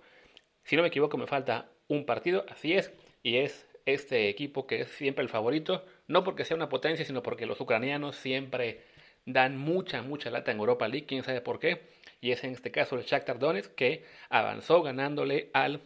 Si 0.64 0.74
no 0.74 0.82
me 0.82 0.88
equivoco, 0.88 1.16
me 1.18 1.28
falta 1.28 1.70
un 1.86 2.04
partido, 2.04 2.44
así 2.48 2.72
es, 2.72 2.92
y 3.22 3.36
es 3.36 3.68
este 3.86 4.28
equipo 4.28 4.66
que 4.66 4.82
es 4.82 4.88
siempre 4.88 5.22
el 5.22 5.28
favorito, 5.28 5.84
no 6.08 6.24
porque 6.24 6.44
sea 6.44 6.56
una 6.56 6.68
potencia, 6.68 7.04
sino 7.04 7.22
porque 7.22 7.46
los 7.46 7.60
ucranianos 7.60 8.16
siempre 8.16 8.80
dan 9.26 9.56
mucha, 9.56 10.02
mucha 10.02 10.30
lata 10.30 10.52
en 10.52 10.58
Europa 10.58 10.88
League, 10.88 11.06
quién 11.06 11.22
sabe 11.22 11.40
por 11.40 11.58
qué, 11.58 11.82
y 12.20 12.32
es 12.32 12.44
en 12.44 12.52
este 12.52 12.70
caso 12.70 12.96
el 12.96 13.04
Shakhtar 13.04 13.38
Donetsk 13.38 13.74
que 13.74 14.04
avanzó 14.28 14.82
ganándole 14.82 15.50
al 15.52 15.82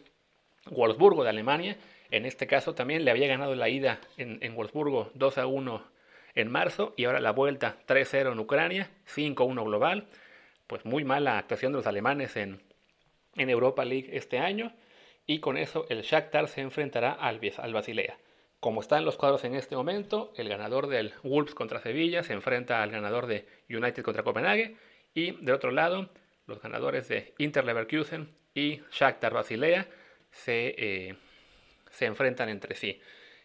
Wolfsburgo 0.69 1.23
de 1.23 1.29
Alemania, 1.29 1.77
en 2.11 2.25
este 2.25 2.47
caso 2.47 2.73
también 2.73 3.05
le 3.05 3.11
había 3.11 3.27
ganado 3.27 3.55
la 3.55 3.69
ida 3.69 4.01
en, 4.17 4.39
en 4.41 4.55
Wolfsburgo 4.55 5.11
2 5.13 5.37
a 5.37 5.47
1 5.47 5.83
en 6.35 6.51
marzo 6.51 6.93
y 6.97 7.05
ahora 7.05 7.19
la 7.19 7.31
vuelta 7.31 7.77
3-0 7.87 8.31
en 8.31 8.39
Ucrania, 8.39 8.89
5-1 9.13 9.63
global, 9.63 10.07
pues 10.67 10.85
muy 10.85 11.03
mala 11.03 11.37
actuación 11.37 11.71
de 11.71 11.77
los 11.77 11.87
alemanes 11.87 12.35
en, 12.35 12.61
en 13.35 13.49
Europa 13.49 13.85
League 13.85 14.09
este 14.13 14.39
año 14.39 14.73
y 15.29 15.41
con 15.41 15.57
eso 15.57 15.85
el 15.89 16.01
Shakhtar 16.01 16.47
se 16.47 16.61
enfrentará 16.61 17.11
al, 17.11 17.39
al 17.57 17.73
Basilea. 17.73 18.17
Como 18.59 18.81
están 18.81 19.05
los 19.05 19.15
cuadros 19.15 19.43
en 19.43 19.53
este 19.53 19.75
momento, 19.75 20.33
el 20.35 20.49
ganador 20.49 20.87
del 20.87 21.13
Wolves 21.21 21.53
contra 21.53 21.79
Sevilla 21.79 22.23
se 22.23 22.33
enfrenta 22.33 22.81
al 22.81 22.89
ganador 22.89 23.27
de 23.27 23.45
United 23.69 24.01
contra 24.01 24.23
Copenhague 24.23 24.75
y 25.13 25.33
del 25.33 25.53
otro 25.53 25.69
lado 25.69 26.09
los 26.47 26.59
ganadores 26.59 27.07
de 27.09 27.35
Inter 27.37 27.63
Leverkusen 27.63 28.33
y 28.55 28.81
Shakhtar 28.91 29.31
Basilea 29.31 29.87
se, 30.31 30.73
eh, 30.75 31.15
se 31.91 32.07
enfrentan 32.07 32.49
entre 32.49 32.73
sí. 32.73 32.99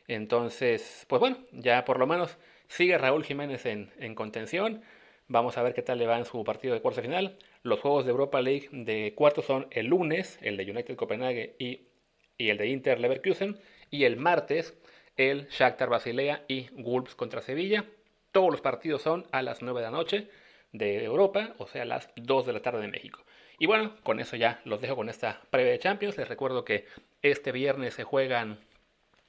Entonces, 0.08 1.04
pues 1.06 1.20
bueno, 1.20 1.36
ya 1.52 1.84
por 1.84 1.98
lo 1.98 2.06
menos 2.06 2.38
sigue 2.66 2.96
Raúl 2.96 3.24
Jiménez 3.24 3.66
en, 3.66 3.92
en 3.98 4.14
contención. 4.14 4.82
Vamos 5.26 5.56
a 5.56 5.62
ver 5.62 5.72
qué 5.72 5.82
tal 5.82 5.98
le 5.98 6.06
va 6.06 6.18
en 6.18 6.26
su 6.26 6.44
partido 6.44 6.74
de 6.74 6.82
cuarto 6.82 7.00
final. 7.00 7.38
Los 7.62 7.80
juegos 7.80 8.04
de 8.04 8.10
Europa 8.10 8.42
League 8.42 8.68
de 8.72 9.14
cuartos 9.14 9.46
son 9.46 9.66
el 9.70 9.87
lunes, 9.87 10.38
el 10.42 10.58
de 10.58 10.70
United 10.70 10.96
Copenhague 10.96 11.56
y, 11.58 11.88
y 12.37 12.50
el 12.50 12.58
de 12.58 12.66
Inter 12.66 13.00
Leverkusen. 13.00 13.58
Y 13.90 14.04
el 14.04 14.16
martes, 14.16 14.76
el 15.16 15.48
Shakhtar 15.48 15.88
Basilea 15.88 16.44
y 16.46 16.68
Wolves 16.72 17.14
contra 17.14 17.40
Sevilla. 17.40 17.87
Todos 18.32 18.50
los 18.50 18.60
partidos 18.60 19.00
son 19.00 19.26
a 19.32 19.40
las 19.42 19.62
9 19.62 19.80
de 19.80 19.87
la 19.87 19.90
noche 19.90 20.28
de 20.72 21.04
Europa, 21.04 21.54
o 21.58 21.66
sea, 21.66 21.82
a 21.82 21.87
las 21.87 22.10
2 22.16 22.46
de 22.46 22.52
la 22.52 22.60
tarde 22.60 22.82
de 22.82 22.88
México. 22.88 23.24
Y 23.58 23.66
bueno, 23.66 23.94
con 24.02 24.20
eso 24.20 24.37
ya 24.37 24.60
los 24.64 24.80
dejo 24.80 24.96
con 24.96 25.08
esta 25.08 25.40
previa 25.50 25.72
de 25.72 25.78
Champions. 25.78 26.18
Les 26.18 26.28
recuerdo 26.28 26.64
que 26.64 26.87
este 27.22 27.52
viernes 27.52 27.94
se 27.94 28.04
juegan 28.04 28.58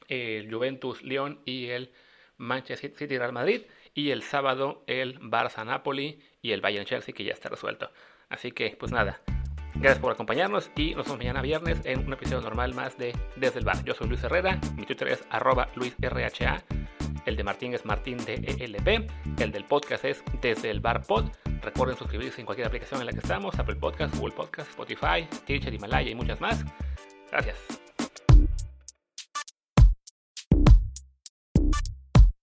el 0.08 0.54
Juventus 0.54 1.04
León 1.04 1.40
y 1.46 1.68
el 1.68 1.92
Manchester 2.38 2.92
City 2.96 3.18
Real 3.18 3.32
Madrid. 3.32 3.62
Y 3.96 4.12
el 4.12 4.22
sábado 4.22 4.84
el 4.86 5.20
Barça 5.20 5.66
Napoli 5.66 6.22
y 6.44 6.52
el 6.52 6.62
Bayern 6.62 6.86
Chelsea, 6.86 7.16
que 7.16 7.24
ya 7.24 7.34
está 7.34 7.50
resuelto. 7.50 7.90
Así 8.30 8.52
que, 8.52 8.76
pues 8.78 8.92
nada, 8.92 9.22
Gracias 9.78 10.00
por 10.00 10.14
acompañarnos 10.14 10.72
y 10.78 10.96
nos 10.96 11.06
vemos 11.06 11.18
mañana 11.18 11.42
viernes 11.42 11.82
en 11.84 12.06
un 12.06 12.14
episodio 12.14 12.42
normal 12.42 12.74
más 12.74 12.98
de 12.98 13.14
Desde 13.36 13.60
el 13.60 13.66
Bar. 13.66 13.84
Yo 13.84 13.94
soy 13.94 14.08
Luis 14.08 14.24
Herrera, 14.24 14.58
mi 14.78 14.86
Twitter 14.86 15.10
es 15.10 15.28
arroba 15.30 15.68
luisrha, 15.76 16.64
el 17.26 17.36
de 17.36 17.44
Martín 17.44 17.74
es 17.74 17.86
martín 17.86 18.18
DELP, 18.18 19.10
el 19.40 19.52
del 19.52 19.66
podcast 19.66 20.06
es 20.06 20.24
Desde 20.42 20.70
el 20.70 20.80
Bar 20.80 21.06
Pod. 21.06 21.26
Recuerden 21.62 21.98
suscribirse 21.98 22.40
en 22.40 22.46
cualquier 22.46 22.68
aplicación 22.68 23.02
en 23.02 23.08
la 23.08 23.12
que 23.12 23.20
estamos, 23.20 23.60
Apple 23.60 23.76
Podcast, 23.76 24.16
Google 24.16 24.36
Podcast, 24.36 24.70
Spotify, 24.70 25.28
Teacher, 25.46 25.74
Himalaya 25.74 26.10
y 26.10 26.16
muchas 26.16 26.40
más. 26.40 26.64
Gracias. 27.32 27.58